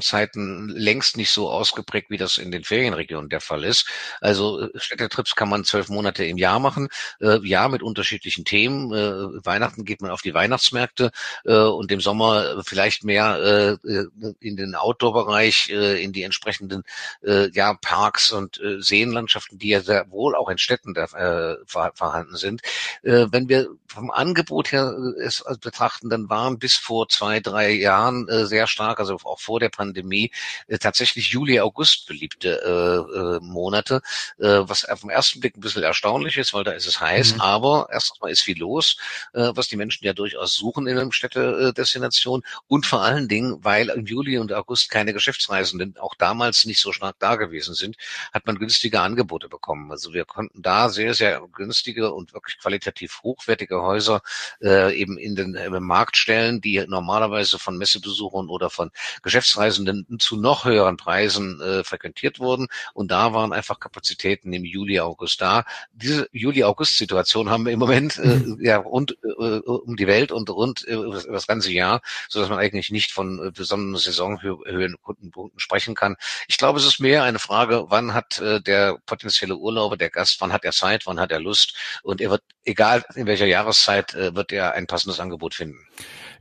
Saisonzeiten 0.06 0.70
längst 0.70 1.18
nicht 1.18 1.32
so 1.32 1.50
ausgeprägt, 1.50 2.10
wie 2.10 2.18
das 2.18 2.38
in 2.38 2.52
den 2.52 2.64
Ferienregionen 2.64 3.30
der 3.30 3.42
Fall 3.42 3.64
ist. 3.64 3.88
Also 4.22 4.62
äh, 4.62 4.70
Städtetrips 4.76 5.36
kann 5.36 5.50
man 5.50 5.64
zwölf 5.64 5.90
Monate 5.90 6.24
im 6.26 6.38
Jahr 6.38 6.60
machen, 6.60 6.90
äh, 7.20 7.40
ja, 7.44 7.68
mit 7.68 7.82
unterschiedlichen 7.82 8.46
Themen. 8.46 8.94
Äh, 8.94 9.46
Weihnachten 9.46 9.86
geht 9.86 10.02
man 10.02 10.12
auf 10.12 10.22
die 10.22 10.34
Weihnachtsmärkte 10.34 11.12
äh, 11.46 11.54
und 11.56 11.92
im 11.92 12.02
Sommer 12.02 12.64
vielleicht 12.66 13.04
mehr 13.04 13.80
äh, 13.84 14.06
in 14.40 14.56
den 14.56 14.76
Outdoor-Bereich, 14.76 15.70
äh, 15.70 16.04
in 16.04 16.14
die 16.14 16.24
entsprechenden 16.24 16.84
äh, 17.24 17.50
ja, 17.52 17.74
Parks 17.74 18.32
und 18.32 18.60
äh, 18.62 18.82
Seenlandschaften, 18.82 19.58
die 19.58 19.70
ja 19.70 19.82
sehr 19.82 20.10
wohl 20.12 20.36
auch 20.36 20.50
in 20.50 20.58
Städten 20.58 20.96
äh, 20.96 21.02
äh, 21.02 21.58
vorhanden 21.66 22.36
sind. 22.36 22.62
Äh, 23.04 23.28
wenn 23.32 23.50
wir 23.50 23.70
vom 23.88 24.12
Angebot 24.12 24.72
her 24.72 24.96
äh, 25.18 25.24
es 25.24 25.44
betrachten, 25.62 26.10
dann 26.10 26.30
waren 26.30 26.60
bis 26.60 26.76
vor 26.76 27.08
zwei, 27.10 27.40
drei 27.40 27.72
Jahren 27.72 28.28
äh, 28.28 28.46
sehr 28.46 28.68
stark, 28.68 29.00
also 29.00 29.18
auch 29.24 29.40
vor 29.40 29.60
der 29.60 29.70
Pandemie, 29.70 30.32
äh, 30.68 30.78
tatsächlich 30.78 31.30
Juli, 31.30 31.60
August 31.60 32.08
beliebte 32.08 32.62
äh, 32.62 33.18
äh, 33.18 33.40
Monate, 33.42 34.02
äh, 34.38 34.62
was 34.64 34.86
auf 34.86 35.02
den 35.02 35.10
ersten 35.10 35.40
Blick 35.40 35.58
ein 35.58 35.62
bisschen 35.62 35.84
erstaunlich 35.84 36.38
ist, 36.38 36.54
weil 36.54 36.64
da 36.64 36.72
ist 36.72 36.88
es 36.88 37.00
heiß, 37.00 37.36
mhm. 37.36 37.42
aber 37.42 37.88
erstmal 37.92 38.32
ist 38.32 38.42
viel 38.42 38.58
los, 38.58 38.98
äh, 39.34 39.52
was 39.54 39.68
die 39.68 39.78
Menschen 39.78 40.06
ja 40.06 40.14
durchaus 40.14 40.56
suchen 40.56 40.88
in 40.88 40.98
einem 40.98 41.12
Städtedestination 41.12 42.44
und 42.68 42.86
vor 42.86 43.02
allen 43.02 43.28
Dingen, 43.28 43.64
weil 43.64 43.90
im 43.90 44.06
Juli 44.06 44.38
und 44.38 44.54
August 44.54 44.90
keine 44.90 45.14
Geschäftsreisenden 45.14 45.98
auch 45.98 46.16
damals 46.16 46.66
nicht 46.66 46.82
so 46.82 46.92
stark 46.92 47.16
da 47.20 47.36
gewesen 47.36 47.76
sind, 47.76 47.98
hat 48.34 48.46
man 48.46 48.58
günstige 48.58 49.02
Angebote 49.02 49.50
bekommen. 49.50 49.92
Also 49.92 50.14
wir 50.14 50.26
konnten 50.26 50.62
da 50.62 50.90
sehr, 50.90 51.14
sehr 51.14 51.42
günstige 51.54 52.14
und 52.14 52.34
wirklich 52.34 52.58
qualitativ 52.60 53.22
hochwertige 53.24 53.82
Häuser 53.86 54.22
äh, 54.62 54.96
eben 54.96 55.18
in 55.18 55.36
den 55.36 55.56
äh, 55.56 55.70
Markt 55.80 56.18
stellen, 56.18 56.62
die 56.62 56.84
normalerweise 56.88 57.60
von 57.60 57.78
Messebesuchern 57.78 58.50
oder 58.50 58.70
von 58.70 58.92
Geschäftsreisenden 59.24 60.20
zu 60.20 60.38
noch 60.38 60.66
höheren 60.66 60.98
Preisen 60.98 61.62
äh, 61.62 61.84
frequentiert 61.84 62.40
wurden. 62.40 62.68
Und 62.94 63.12
da 63.12 63.34
waren 63.34 63.54
einfach 63.54 63.80
Kapazitäten 63.80 64.54
im 64.54 64.66
Juli, 64.66 65.00
August 65.00 65.42
da. 65.42 65.66
Diese 65.94 66.28
Juli-August-Situation 66.32 67.50
haben 67.50 67.66
wir 67.66 67.74
im 67.74 67.80
Moment 67.80 68.18
äh, 68.18 68.28
mhm. 68.28 68.58
ja 68.62 68.78
rund 68.78 69.18
äh, 69.24 69.60
um 69.60 69.96
die 69.96 70.08
Welt 70.08 70.32
und 70.32 70.50
rund 70.50 70.88
äh, 70.88 70.94
über 70.94 71.22
das 71.32 71.48
ganze 71.48 71.72
Jahr, 71.72 72.02
so 72.30 72.40
dass 72.40 72.50
man 72.50 72.60
eigentlich 72.60 72.92
nicht 72.92 73.12
von 73.12 73.48
äh, 73.48 73.52
besonderen 73.52 73.98
Saisonhöhen 73.98 74.96
Kundenpunkten 75.02 75.60
sprechen 75.60 75.96
kann. 75.96 76.16
Ich 76.48 76.58
glaube, 76.58 76.80
es 76.80 76.86
ist 76.86 77.00
mehr 77.00 77.24
eine 77.24 77.40
Frage, 77.40 77.86
wann 77.90 78.14
hat 78.14 78.40
äh, 78.40 78.62
der 78.62 78.98
potenzielle 79.06 79.56
Urlauber, 79.56 79.98
der 79.98 80.10
Gast, 80.10 80.42
wann 80.42 80.54
hat 80.54 80.66
er 80.66 80.72
Zeit, 80.72 81.06
wann 81.06 81.20
hat 81.20 81.32
er 81.32 81.40
Lust 81.40 81.76
und 82.04 82.22
er 82.22 82.32
wird, 82.32 82.44
egal 82.64 83.04
in 83.16 83.28
welcher 83.28 83.46
Jahreszeit, 83.46 83.65
äh, 84.16 84.36
wird 84.36 84.52
er 84.52 84.74
ein 84.74 84.88
passendes 84.88 85.20
Angebot 85.20 85.54
finden. 85.54 85.80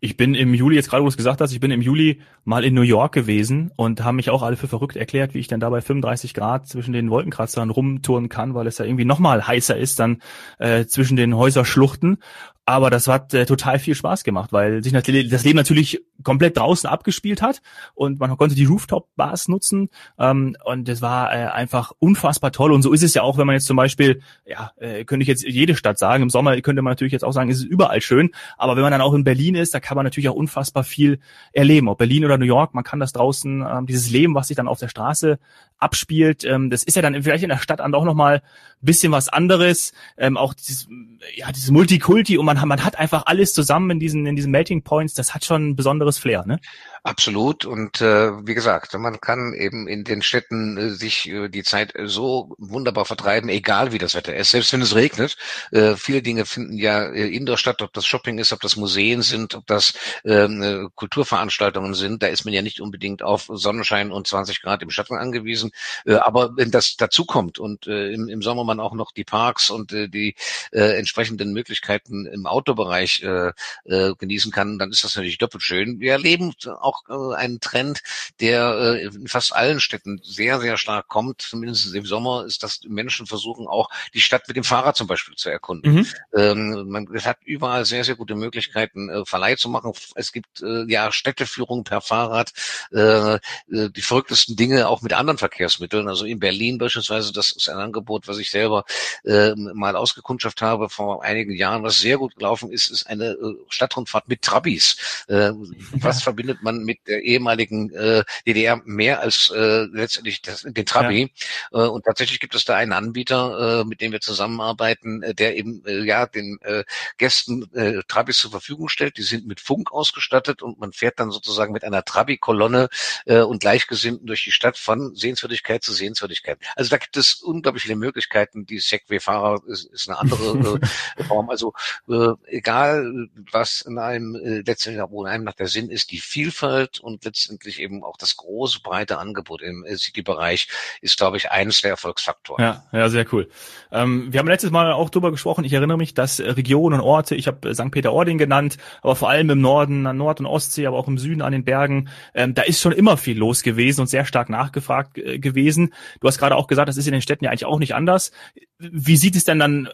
Ich 0.01 0.17
bin 0.17 0.35
im 0.35 0.53
Juli, 0.53 0.77
jetzt 0.77 0.91
gerade 0.91 1.03
wo 1.03 1.07
du 1.07 1.11
es 1.11 1.17
gesagt 1.17 1.41
hast, 1.41 1.53
ich 1.53 1.61
bin 1.61 1.71
im 1.71 1.81
Juli 1.81 2.21
mal 2.45 2.65
in 2.65 2.75
New 2.75 2.83
York 2.83 3.15
gewesen 3.15 3.71
und 3.77 4.05
haben 4.05 4.17
mich 4.17 4.29
auch 4.29 4.43
alle 4.43 4.57
für 4.57 4.69
verrückt 4.69 4.97
erklärt, 4.97 5.33
wie 5.33 5.39
ich 5.39 5.49
dann 5.49 5.61
da 5.61 5.71
bei 5.71 5.81
35 5.81 6.35
Grad 6.35 6.69
zwischen 6.69 6.93
den 6.93 7.09
Wolkenkratzern 7.09 7.71
rumtouren 7.71 8.29
kann, 8.29 8.55
weil 8.55 8.67
es 8.67 8.77
ja 8.79 8.85
irgendwie 8.85 9.07
nochmal 9.07 9.47
heißer 9.47 9.77
ist 9.77 9.99
dann 9.99 10.21
äh, 10.59 10.85
zwischen 10.85 11.17
den 11.17 11.35
Häuserschluchten. 11.35 12.19
Aber 12.67 12.89
das 12.89 13.07
hat 13.09 13.35
äh, 13.35 13.45
total 13.45 13.79
viel 13.79 13.95
Spaß 13.95 14.25
gemacht, 14.25 14.53
weil 14.53 14.83
sich 14.83 14.93
das 14.93 15.45
Leben 15.45 15.57
natürlich 15.57 16.03
komplett 16.23 16.57
draußen 16.57 16.89
abgespielt 16.89 17.43
hat 17.43 17.61
und 17.95 18.21
man 18.21 18.35
konnte 18.39 18.55
die 18.55 18.65
Rooftop-Bars 18.65 19.49
nutzen 19.49 19.91
ähm, 20.19 20.57
und 20.65 20.89
das 20.89 21.03
war 21.03 21.31
äh, 21.31 21.47
einfach 21.49 21.93
unfassbar 21.99 22.53
toll. 22.53 22.73
Und 22.73 22.81
so 22.81 22.93
ist 22.93 23.03
es 23.03 23.13
ja 23.13 23.23
auch, 23.23 23.37
wenn 23.37 23.47
man 23.47 23.55
jetzt 23.55 23.67
zum 23.67 23.77
Beispiel, 23.77 24.23
ja, 24.47 24.73
äh, 24.79 25.05
könnte 25.05 25.23
ich 25.23 25.29
jetzt 25.29 25.45
jede 25.45 25.77
Stadt 25.77 25.99
sagen, 25.99 26.23
im 26.23 26.31
Sommer 26.31 26.59
könnte 26.63 26.81
man 26.81 26.93
natürlich 26.93 27.13
jetzt 27.13 27.25
auch 27.25 27.33
sagen, 27.33 27.51
ist 27.51 27.59
es 27.59 27.65
überall 27.65 28.01
schön, 28.01 28.31
aber 28.57 28.77
wenn 28.77 28.83
man 28.83 28.93
dann 28.93 29.03
auch 29.03 29.13
in 29.13 29.25
Berlin 29.25 29.57
ist, 29.57 29.75
da 29.75 29.81
kann 29.81 29.97
man 29.97 30.05
natürlich 30.05 30.31
auch 30.31 30.35
unfassbar 30.35 30.85
viel 30.85 31.19
erleben. 31.53 31.89
Ob 31.89 31.99
Berlin 31.99 32.25
oder 32.25 32.39
New 32.39 32.47
York, 32.47 32.73
man 32.73 32.85
kann 32.85 32.99
das 32.99 33.13
draußen, 33.13 33.63
ähm, 33.69 33.87
dieses 33.87 34.11
Leben, 34.11 34.35
was 34.35 34.49
sich 34.49 34.57
dann 34.57 34.69
auf 34.69 34.79
der 34.79 34.89
Straße 34.89 35.39
abspielt, 35.85 36.45
ähm, 36.45 36.71
das 36.71 36.83
ist 36.83 36.97
ja 36.97 37.03
dann 37.03 37.23
vielleicht 37.23 37.45
in 37.45 37.51
der 37.51 37.59
Stadt 37.59 37.79
doch 37.79 38.05
nochmal 38.05 38.43
bisschen 38.81 39.13
was 39.13 39.29
anderes. 39.29 39.93
Ähm, 40.17 40.37
auch 40.37 40.55
dieses, 40.55 40.89
ja, 41.35 41.51
dieses 41.53 41.71
Multikulti 41.71 42.39
und 42.39 42.47
man, 42.47 42.57
man 42.67 42.85
hat 42.85 42.99
einfach 42.99 43.25
alles 43.27 43.55
zusammen 43.55 43.91
in 43.93 44.01
diesen, 44.01 44.27
in 44.27 44.37
diesen 44.37 44.51
Melting 44.51 44.83
Points, 44.83 45.15
das 45.15 45.35
hat 45.35 45.45
schon 45.45 45.71
ein 45.71 45.77
besonderes 45.77 46.19
Flair, 46.19 46.45
ne? 46.47 46.61
Absolut. 47.07 47.67
Und 47.67 48.01
äh, 48.01 48.47
wie 48.47 48.55
gesagt, 48.55 48.95
man 48.95 49.21
kann 49.21 49.53
eben 49.53 49.87
in 49.87 50.05
den 50.05 50.23
Städten 50.23 50.79
äh, 50.79 50.89
sich 50.89 51.29
äh, 51.29 51.51
die 51.51 51.63
Zeit 51.63 51.93
so 52.05 52.55
wunderbar 52.57 53.05
vertreiben, 53.05 53.51
egal 53.51 53.93
wie 53.93 53.99
das 53.99 54.15
Wetter 54.15 54.35
ist. 54.35 54.53
Selbst 54.53 54.73
wenn 54.73 54.81
es 54.81 54.95
regnet, 54.95 55.37
äh, 55.71 55.97
viele 55.97 56.23
Dinge 56.23 56.47
finden 56.47 56.79
ja 56.79 57.05
äh, 57.05 57.29
in 57.29 57.45
der 57.45 57.59
Stadt, 57.59 57.83
ob 57.83 57.93
das 57.93 58.07
Shopping 58.07 58.39
ist, 58.39 58.55
ob 58.55 58.63
das 58.63 58.77
Museen 58.77 59.21
sind, 59.21 59.55
ob 59.55 59.67
das 59.67 59.93
ähm, 60.25 60.63
äh, 60.63 60.89
Kulturveranstaltungen 60.95 61.93
sind. 61.93 62.23
Da 62.23 62.29
ist 62.29 62.47
man 62.47 62.55
ja 62.55 62.63
nicht 62.63 62.81
unbedingt 62.81 63.23
auf 63.23 63.51
Sonnenschein 63.53 64.11
und 64.11 64.27
20 64.27 64.63
Grad 64.63 64.81
im 64.81 64.89
Schatten 64.89 65.19
angewiesen. 65.19 65.73
Äh, 66.07 66.15
aber 66.15 66.57
wenn 66.57 66.71
das 66.71 66.97
dazu 66.97 67.27
kommt 67.27 67.59
und 67.59 67.87
äh, 67.87 68.13
im, 68.15 68.31
im 68.31 68.41
Sommer 68.41 68.65
man 68.65 68.81
auch 68.81 68.95
noch 68.95 69.13
die 69.13 69.25
Parks 69.25 69.69
und 69.69 69.93
äh, 69.93 70.09
die 70.09 70.37
äh, 70.73 70.97
entsprechenden 70.97 71.53
Möglichkeiten 71.53 72.25
im 72.25 72.47
Outdoor-Bereich 72.47 73.23
äh, 73.25 73.53
äh, 73.85 74.15
genießen 74.19 74.51
kann, 74.53 74.79
dann 74.79 74.91
ist 74.91 75.05
das 75.05 75.17
natürlich 75.17 75.37
doppelt 75.37 75.63
schön. 75.63 76.01
Wir 76.01 76.13
erleben 76.13 76.55
auch 76.81 76.94
auch 76.95 77.33
äh, 77.33 77.37
ein 77.37 77.61
Trend, 77.61 78.03
der 78.41 78.99
äh, 79.01 79.05
in 79.07 79.29
fast 79.29 79.55
allen 79.55 79.81
Städten 79.81 80.21
sehr, 80.23 80.61
sehr 80.61 80.77
stark 80.77 81.09
kommt. 81.09 81.43
Zumindest 81.43 81.95
im 81.95 82.07
Sommer 82.07 82.45
ist, 82.45 82.63
dass 82.63 82.81
Menschen 82.87 83.27
versuchen 83.27 83.67
auch 83.67 83.89
die 84.13 84.21
Stadt 84.21 84.47
mit 84.49 84.57
dem 84.57 84.65
Fahrrad 84.65 84.97
zum 84.97 85.07
Beispiel 85.07 85.37
zu 85.37 85.51
erkunden. 85.51 85.93
Mhm. 85.93 86.07
Ähm, 86.35 86.89
man 86.89 87.09
hat 87.25 87.39
überall 87.45 87.85
sehr, 87.85 88.05
sehr 88.05 88.17
gute 88.17 88.35
Möglichkeiten, 88.35 89.09
äh, 89.09 89.25
Verleih 89.25 89.57
zu 89.57 89.69
machen. 89.69 89.93
Es 90.15 90.33
gibt 90.33 90.63
äh, 90.63 90.85
ja 90.91 91.13
Städteführung 91.13 91.85
per 91.85 92.01
Fahrrad, 92.01 92.53
äh, 92.93 93.35
äh, 93.35 93.39
die 93.69 94.03
verrücktesten 94.03 94.57
Dinge 94.57 94.89
auch 94.89 95.03
mit 95.03 95.13
anderen 95.13 95.39
Verkehrsmitteln. 95.39 96.09
Also 96.09 96.25
in 96.25 96.39
Berlin 96.39 96.79
beispielsweise, 96.79 97.33
das 97.33 97.53
ist 97.53 97.69
ein 97.69 97.79
Angebot, 97.79 98.29
was 98.29 98.39
ich 98.39 98.51
selber 98.51 98.85
äh, 99.25 99.55
mal 99.55 99.97
ausgekundschaft 99.97 100.63
habe 100.63 100.89
vor 100.89 101.23
einigen 101.23 101.53
Jahren, 101.53 101.83
was 101.83 101.99
sehr 101.99 102.19
gut 102.19 102.37
gelaufen 102.37 102.71
ist, 102.71 102.91
ist 102.91 103.07
eine 103.07 103.31
äh, 103.31 103.57
Stadtrundfahrt 103.69 104.29
mit 104.29 104.43
Trabis. 104.43 104.97
Äh, 105.29 105.53
was 105.93 106.23
verbindet 106.23 106.63
man 106.63 106.84
mit 106.85 107.07
der 107.07 107.23
ehemaligen 107.23 107.93
äh, 107.95 108.25
DDR 108.47 108.81
mehr 108.85 109.21
als 109.21 109.51
äh, 109.55 109.85
letztendlich 109.85 110.43
das, 110.43 110.63
den 110.63 110.87
Trabi. 110.87 111.33
Ja. 111.73 111.85
Äh, 111.85 111.89
und 111.89 112.05
tatsächlich 112.05 112.41
gibt 112.41 112.55
es 112.55 112.65
da 112.65 112.77
einen 112.77 112.93
Anbieter, 112.93 113.81
äh, 113.81 113.85
mit 113.85 114.01
dem 114.01 114.13
wir 114.13 114.21
zusammenarbeiten, 114.21 115.23
äh, 115.23 115.35
der 115.35 115.57
eben 115.57 115.83
äh, 115.87 116.05
ja 116.05 116.27
den 116.27 116.59
äh, 116.63 116.85
Gästen 117.19 117.71
äh, 117.75 118.03
Trabis 118.09 118.39
zur 118.39 118.51
Verfügung 118.51 118.89
stellt. 118.89 119.17
Die 119.17 119.23
sind 119.23 119.47
mit 119.47 119.61
Funk 119.61 119.93
ausgestattet 119.93 120.63
und 120.63 120.79
man 120.79 120.93
fährt 120.93 121.19
dann 121.19 121.31
sozusagen 121.31 121.73
mit 121.73 121.85
einer 121.85 122.05
Trabi-Kolonne 122.05 122.89
äh, 123.27 123.41
und 123.41 123.61
Gleichgesinnten 123.61 124.27
durch 124.27 124.45
die 124.45 124.53
Stadt 124.53 124.79
von 124.79 125.15
Sehenswürdigkeit 125.15 125.83
zu 125.83 125.93
Sehenswürdigkeit. 125.93 126.59
Also 126.77 126.91
da 126.91 126.99
gibt 126.99 127.17
es 127.17 127.35
unglaublich 127.35 127.85
viele 127.85 127.97
Möglichkeiten. 127.97 128.67
Die 128.67 128.79
Segway-Fahrer 128.79 129.63
ist, 129.67 129.85
ist 129.87 130.09
eine 130.09 130.19
andere 130.19 130.81
äh, 131.17 131.25
Form. 131.29 131.51
Also 131.51 131.73
äh, 132.09 132.33
egal, 132.47 133.29
was 133.51 133.81
in 133.83 133.99
einem 133.99 134.35
äh, 134.35 134.63
letztendlich 134.67 135.05
in 135.05 135.27
einem 135.27 135.45
nach 135.45 135.55
der 135.55 135.69
Sinn 135.69 135.91
ist, 135.91 136.11
die 136.11 136.21
Vielfalt 136.21 136.74
Vielfalt 136.75 137.01
und 137.01 137.25
letztendlich 137.25 137.81
eben 137.81 138.03
auch 138.03 138.17
das 138.17 138.37
große, 138.37 138.81
breite 138.83 139.19
Angebot 139.19 139.63
im 139.63 139.85
City-Bereich 139.95 140.69
ist, 141.01 141.17
glaube 141.17 141.37
ich, 141.37 141.51
eines 141.51 141.81
der 141.81 141.91
Erfolgsfaktoren. 141.91 142.63
Ja, 142.63 142.85
ja, 142.93 143.09
sehr 143.09 143.27
cool. 143.33 143.49
Ähm, 143.93 144.33
wir 144.33 144.41
haben 144.41 144.49
letztes 144.49 144.71
Mal 144.71 144.93
auch 144.93 145.11
drüber 145.11 145.31
gesprochen. 145.31 145.65
Ich 145.65 145.73
erinnere 145.73 145.99
mich, 145.99 146.15
dass 146.15 146.41
Regionen 146.41 147.01
und 147.01 147.07
Orte, 147.07 147.35
ich 147.35 147.47
habe 147.47 147.75
St. 147.75 147.91
Peter-Ording 147.91 148.39
genannt, 148.39 148.77
aber 149.03 149.17
vor 149.17 149.29
allem 149.31 149.51
im 149.51 149.61
Norden, 149.61 150.07
an 150.07 150.17
Nord- 150.17 150.41
und 150.41 150.47
Ostsee, 150.47 150.87
aber 150.87 150.99
auch 150.99 151.09
im 151.09 151.19
Süden 151.19 151.43
an 151.43 151.53
den 151.53 151.65
Bergen, 151.65 152.09
ähm, 152.35 152.55
da 152.55 152.63
ist 152.63 152.81
schon 152.81 152.93
immer 152.93 153.17
viel 153.17 153.39
los 153.39 153.63
gewesen 153.63 154.03
und 154.03 154.07
sehr 154.09 154.25
stark 154.25 154.49
nachgefragt 154.49 155.19
äh, 155.19 155.39
gewesen. 155.39 155.93
Du 156.21 156.29
hast 156.29 156.39
gerade 156.39 156.57
auch 156.57 156.67
gesagt, 156.67 156.89
das 156.89 156.97
ist 156.97 157.07
in 157.07 157.13
den 157.13 157.23
Städten 157.23 157.45
ja 157.45 157.51
eigentlich 157.51 157.67
auch 157.67 157.79
nicht 157.79 157.95
anders. 157.95 158.33
Wie 158.79 159.17
sieht 159.17 159.37
es 159.37 159.45
denn 159.45 159.59
dann 159.59 159.87
äh, 159.87 159.91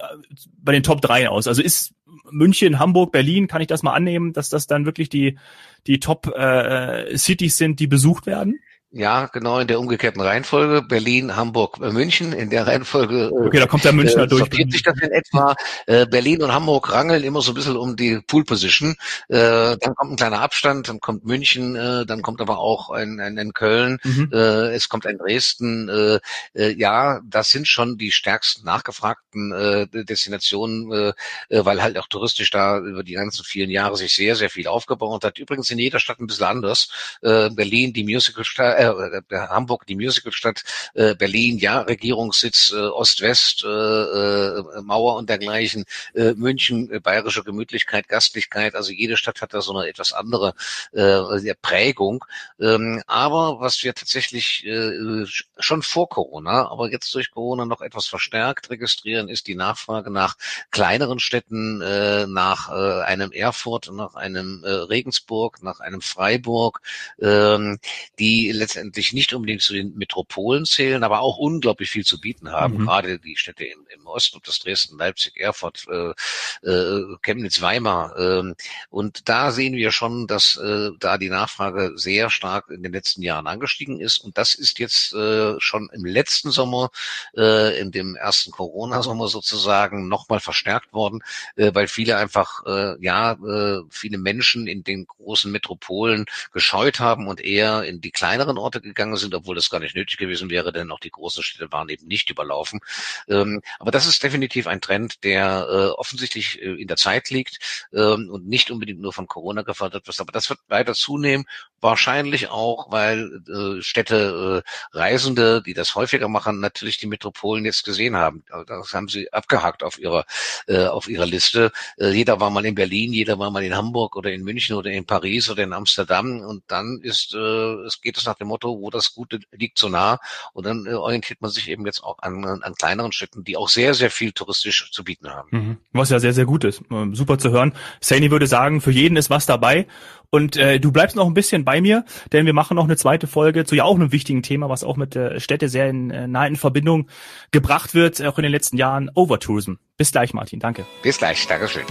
bei 0.59 0.73
den 0.73 0.83
Top 0.83 1.01
3 1.01 1.29
aus? 1.29 1.47
Also 1.47 1.63
ist 1.63 1.95
München, 2.33 2.79
Hamburg, 2.79 3.13
Berlin, 3.13 3.49
kann 3.49 3.61
ich 3.61 3.67
das 3.67 3.83
mal 3.83 3.93
annehmen, 3.93 4.33
dass 4.33 4.49
das 4.49 4.67
dann 4.67 4.85
wirklich 4.85 5.09
die, 5.09 5.39
die 5.87 6.01
Top 6.01 6.27
äh, 6.37 7.17
Cities 7.17 7.57
sind, 7.57 7.81
die 7.81 7.87
besucht 7.87 8.27
werden? 8.27 8.61
Ja, 8.93 9.27
genau 9.27 9.61
in 9.61 9.69
der 9.69 9.79
umgekehrten 9.79 10.21
Reihenfolge. 10.21 10.83
Berlin, 10.83 11.37
Hamburg, 11.37 11.79
äh, 11.81 11.93
München. 11.93 12.33
In 12.33 12.51
der 12.51 12.67
Reihenfolge. 12.67 13.31
Äh, 13.33 13.47
okay, 13.47 13.61
da 13.61 13.67
kommt 13.67 13.85
der 13.85 13.93
Münchner 13.93 14.25
äh, 14.25 14.27
durch. 14.27 14.41
Sortiert 14.41 14.73
sich 14.73 14.83
das 14.83 14.99
in 15.01 15.13
etwa. 15.13 15.55
Äh, 15.87 16.07
Berlin 16.07 16.43
und 16.43 16.53
Hamburg 16.53 16.93
rangeln 16.93 17.23
immer 17.23 17.41
so 17.41 17.53
ein 17.53 17.55
bisschen 17.55 17.77
um 17.77 17.95
die 17.95 18.21
Pool 18.27 18.45
Position. 18.45 18.97
Äh, 19.29 19.77
dann 19.79 19.95
kommt 19.95 20.13
ein 20.13 20.17
kleiner 20.17 20.41
Abstand, 20.41 20.89
dann 20.89 20.99
kommt 20.99 21.25
München, 21.25 21.77
äh, 21.77 22.05
dann 22.05 22.23
kommt 22.23 22.41
aber 22.41 22.59
auch 22.59 22.91
ein, 22.91 23.21
ein, 23.21 23.39
ein 23.39 23.53
Köln, 23.53 23.99
mhm. 24.03 24.29
äh, 24.33 24.75
es 24.75 24.89
kommt 24.89 25.07
ein 25.07 25.19
Dresden. 25.19 25.89
Äh, 25.89 26.19
äh, 26.55 26.75
ja, 26.77 27.21
das 27.25 27.51
sind 27.51 27.69
schon 27.69 27.97
die 27.97 28.11
stärksten 28.11 28.65
nachgefragten 28.65 29.53
äh, 29.53 30.05
Destinationen, 30.05 30.93
äh, 30.93 31.13
äh, 31.49 31.65
weil 31.65 31.81
halt 31.81 31.97
auch 31.97 32.09
touristisch 32.09 32.51
da 32.51 32.79
über 32.79 33.05
die 33.05 33.15
ganzen 33.15 33.45
vielen 33.45 33.71
Jahre 33.71 33.97
sich 33.97 34.17
sehr, 34.17 34.35
sehr 34.35 34.51
viel 34.51 34.67
aufgebaut 34.67 35.23
hat. 35.23 35.39
Übrigens 35.39 35.71
in 35.71 35.79
jeder 35.79 36.01
Stadt 36.01 36.19
ein 36.19 36.27
bisschen 36.27 36.47
anders. 36.47 36.91
Äh, 37.23 37.51
Berlin, 37.51 37.93
die 37.93 38.03
Musical-Stadt, 38.03 38.80
äh, 38.81 39.19
äh, 39.29 39.39
Hamburg 39.49 39.87
die 39.87 39.97
Musicalstadt, 39.97 40.63
äh, 40.95 41.15
Berlin 41.15 41.59
ja 41.59 41.81
Regierungssitz, 41.81 42.73
äh, 42.73 42.77
Ost-West, 42.77 43.65
äh, 43.65 43.69
äh, 43.69 44.81
Mauer 44.83 45.17
und 45.17 45.29
dergleichen, 45.29 45.85
äh, 46.15 46.33
München 46.35 46.91
äh, 46.91 47.01
bayerische 47.01 47.45
Gemütlichkeit, 47.45 48.09
Gastlichkeit, 48.09 48.75
also 48.75 48.93
jede 48.93 49.17
Stadt 49.17 49.43
hat 49.43 49.55
da 49.55 49.61
so 49.61 49.77
eine 49.77 49.89
etwas 49.89 50.13
andere 50.13 50.55
äh, 50.93 51.55
Prägung. 51.63 52.25
Ähm, 52.61 53.03
aber 53.07 53.61
was 53.61 53.83
wir 53.83 53.95
tatsächlich 53.95 54.65
äh, 54.67 55.25
schon 55.59 55.83
vor 55.83 56.09
Corona, 56.09 56.71
aber 56.71 56.91
jetzt 56.91 57.15
durch 57.15 57.31
Corona 57.31 57.65
noch 57.67 57.81
etwas 57.81 58.07
verstärkt 58.07 58.71
registrieren, 58.71 59.29
ist 59.29 59.47
die 59.47 59.55
Nachfrage 59.55 60.11
nach 60.11 60.37
kleineren 60.71 61.21
Städten, 61.21 61.81
äh, 61.81 62.27
nach 62.27 62.71
äh, 62.71 63.03
einem 63.03 63.33
Erfurt, 63.33 63.91
nach 63.93 64.15
einem 64.15 64.65
äh, 64.65 64.71
Regensburg, 64.71 65.63
nach 65.63 65.81
einem 65.81 66.01
Freiburg, 66.01 66.81
äh, 67.19 67.77
die 68.19 68.53
letztendlich 68.71 69.13
nicht 69.13 69.33
unbedingt 69.33 69.63
zu 69.63 69.73
den 69.73 69.97
Metropolen 69.97 70.65
zählen, 70.65 71.03
aber 71.03 71.21
auch 71.21 71.39
unglaublich 71.39 71.91
viel 71.91 72.05
zu 72.05 72.21
bieten 72.21 72.51
haben. 72.51 72.79
Mhm. 72.79 72.87
Gerade 72.87 73.19
die 73.19 73.37
Städte 73.37 73.65
im, 73.65 73.87
im 73.93 74.07
Osten, 74.07 74.37
ob 74.37 74.45
das 74.45 74.61
Dresden, 74.61 74.97
Leipzig, 74.97 75.37
Erfurt, 75.37 75.87
äh, 75.91 76.69
äh, 76.69 77.17
Chemnitz, 77.23 77.61
Weimar. 77.61 78.17
Äh, 78.17 78.55
und 78.91 79.29
da 79.29 79.51
sehen 79.51 79.75
wir 79.75 79.91
schon, 79.91 80.27
dass 80.27 80.57
äh, 80.57 80.91
da 81.01 81.19
die 81.19 81.31
Nachfrage 81.31 81.93
sehr 81.97 82.31
stark 82.31 82.71
in 82.71 82.83
den 82.83 82.93
letzten 82.93 83.23
Jahren 83.23 83.47
angestiegen 83.47 84.01
ist. 84.01 84.19
Und 84.19 84.39
das 84.39 84.55
ist 84.55 84.79
jetzt 84.79 85.13
äh, 85.15 85.59
schon 85.59 85.91
im 85.93 86.05
letzten 86.05 86.51
Sommer, 86.51 86.91
äh, 87.37 87.79
in 87.81 87.91
dem 87.91 88.15
ersten 88.15 88.53
Corona-Sommer 88.53 89.29
sozusagen, 89.29 90.09
nochmal 90.09 90.41
verstärkt 90.41 90.93
worden, 90.93 91.23
äh, 91.57 91.73
weil 91.75 91.89
viele 91.89 92.17
einfach, 92.17 92.65
äh, 92.67 93.03
ja, 93.05 93.33
äh, 93.33 93.83
viele 93.91 94.19
Menschen 94.19 94.67
in 94.69 94.85
den 94.85 95.07
großen 95.07 95.51
Metropolen 95.51 96.27
gescheut 96.53 97.01
haben 97.01 97.27
und 97.27 97.41
eher 97.41 97.83
in 97.83 98.01
die 98.01 98.11
kleineren 98.11 98.60
Orte 98.61 98.81
gegangen 98.81 99.17
sind, 99.17 99.35
obwohl 99.35 99.55
das 99.55 99.71
gar 99.71 99.81
nicht 99.81 99.97
nötig 99.97 100.19
gewesen 100.19 100.51
wäre, 100.51 100.73
denn 100.73 100.91
auch 100.91 101.01
die 101.01 101.11
großen 101.11 101.43
Städte 101.43 101.71
waren 101.73 101.89
eben 101.89 102.07
nicht 102.07 102.31
überlaufen. 102.31 102.81
Ähm, 103.29 103.63
aber 103.79 103.91
das 103.91 104.07
ist 104.07 104.23
definitiv 104.23 104.67
ein 104.67 104.81
Trend, 104.81 105.25
der 105.25 105.67
äh, 105.69 105.99
offensichtlich 105.99 106.61
äh, 106.63 106.81
in 106.81 106.89
der 106.89 106.97
Zeit 106.97 107.31
liegt 107.31 107.59
ähm, 107.93 108.31
und 108.31 108.47
nicht 108.47 108.71
unbedingt 108.71 109.01
nur 109.01 109.13
von 109.13 109.27
Corona 109.27 109.63
gefördert 109.63 110.07
wird. 110.07 110.21
Aber 110.21 110.33
das 110.33 110.49
wird 110.51 110.61
weiter 110.69 110.95
zunehmen, 110.95 111.47
wahrscheinlich 111.81 112.49
auch, 112.49 112.91
weil 112.91 113.43
äh, 113.49 113.83
Städte 113.83 114.63
äh, 114.65 114.97
Reisende, 114.97 115.63
die 115.63 115.75
das 115.75 115.95
häufiger 115.95 116.29
machen, 116.29 116.61
natürlich 116.61 116.99
die 116.99 117.07
Metropolen 117.07 117.65
jetzt 117.65 117.85
gesehen 117.85 118.17
haben. 118.17 118.45
Das 118.67 118.93
haben 118.93 119.09
sie 119.09 119.33
abgehakt 119.33 119.83
auf 119.83 119.99
ihrer 119.99 120.25
äh, 120.67 120.87
auf 120.87 121.09
ihrer 121.09 121.27
Liste. 121.27 121.73
Äh, 121.99 122.11
jeder 122.11 122.41
war 122.41 122.51
mal 122.51 122.65
in 122.67 122.75
Berlin, 122.75 123.13
jeder 123.13 123.39
war 123.39 123.51
mal 123.51 123.65
in 123.65 123.77
Hamburg 123.77 124.17
oder 124.17 124.31
in 124.33 124.43
München 124.43 124.77
oder 124.77 124.91
in 124.91 125.07
Paris 125.07 125.51
oder 125.51 125.63
in 125.63 125.73
Amsterdam 125.73 126.41
und 126.41 126.65
dann 126.67 127.01
ist 127.03 127.35
äh, 127.35 127.39
es 127.87 128.01
geht 128.01 128.17
es 128.17 128.27
nach 128.27 128.37
dem 128.37 128.50
Motto, 128.51 128.79
wo 128.81 128.91
das 128.91 129.15
Gute 129.15 129.41
liegt 129.53 129.79
so 129.79 129.89
nah. 129.89 130.19
Und 130.53 130.67
dann 130.67 130.87
äh, 130.87 130.93
orientiert 130.93 131.41
man 131.41 131.51
sich 131.51 131.69
eben 131.69 131.87
jetzt 131.87 132.05
auch 132.05 132.19
an, 132.21 132.45
an 132.45 132.75
kleineren 132.75 133.13
Städten, 133.13 133.45
die 133.45 133.57
auch 133.57 133.69
sehr, 133.69 133.95
sehr 133.95 134.11
viel 134.11 134.33
touristisch 134.33 134.91
zu 134.93 135.05
bieten 135.05 135.31
haben. 135.31 135.49
Mhm. 135.51 135.77
Was 135.93 136.11
ja 136.11 136.21
sehr, 136.21 136.33
sehr 136.33 136.45
gut 136.45 136.65
ist. 136.65 136.83
Ähm, 136.91 137.15
super 137.15 137.39
zu 137.39 137.51
hören. 137.51 137.75
Saini 138.01 138.31
würde 138.31 138.47
sagen, 138.47 138.81
für 138.81 138.91
jeden 138.91 139.17
ist 139.17 139.31
was 139.31 139.47
dabei. 139.47 139.87
Und 140.31 140.57
äh, 140.57 140.79
du 140.79 140.93
bleibst 140.93 141.17
noch 141.17 141.27
ein 141.27 141.35
bisschen 141.35 141.65
bei 141.65 141.81
mir, 141.81 142.05
denn 142.33 142.47
wir 142.47 142.53
machen 142.53 142.77
noch 142.77 142.85
eine 142.85 142.97
zweite 142.97 143.27
Folge 143.27 143.65
zu 143.65 143.75
ja 143.75 143.85
auch 143.85 143.97
einem 143.97 144.13
wichtigen 144.13 144.43
Thema, 144.43 144.69
was 144.69 144.85
auch 144.85 144.97
mit 144.97 145.15
der 145.15 145.41
Städte 145.41 145.69
sehr 145.69 145.89
in, 145.89 146.11
äh, 146.11 146.29
nah 146.29 146.47
in 146.47 146.57
Verbindung 146.57 147.09
gebracht 147.51 147.95
wird, 147.95 148.23
auch 148.23 148.39
in 148.39 148.45
den 148.45 148.53
letzten 148.53 148.77
Jahren, 148.77 149.11
Overtourism. 149.15 149.75
Bis 149.97 150.13
gleich, 150.13 150.33
Martin. 150.33 150.61
Danke. 150.61 150.87
Bis 151.03 151.19
gleich. 151.19 151.47
Dankeschön. 151.47 151.85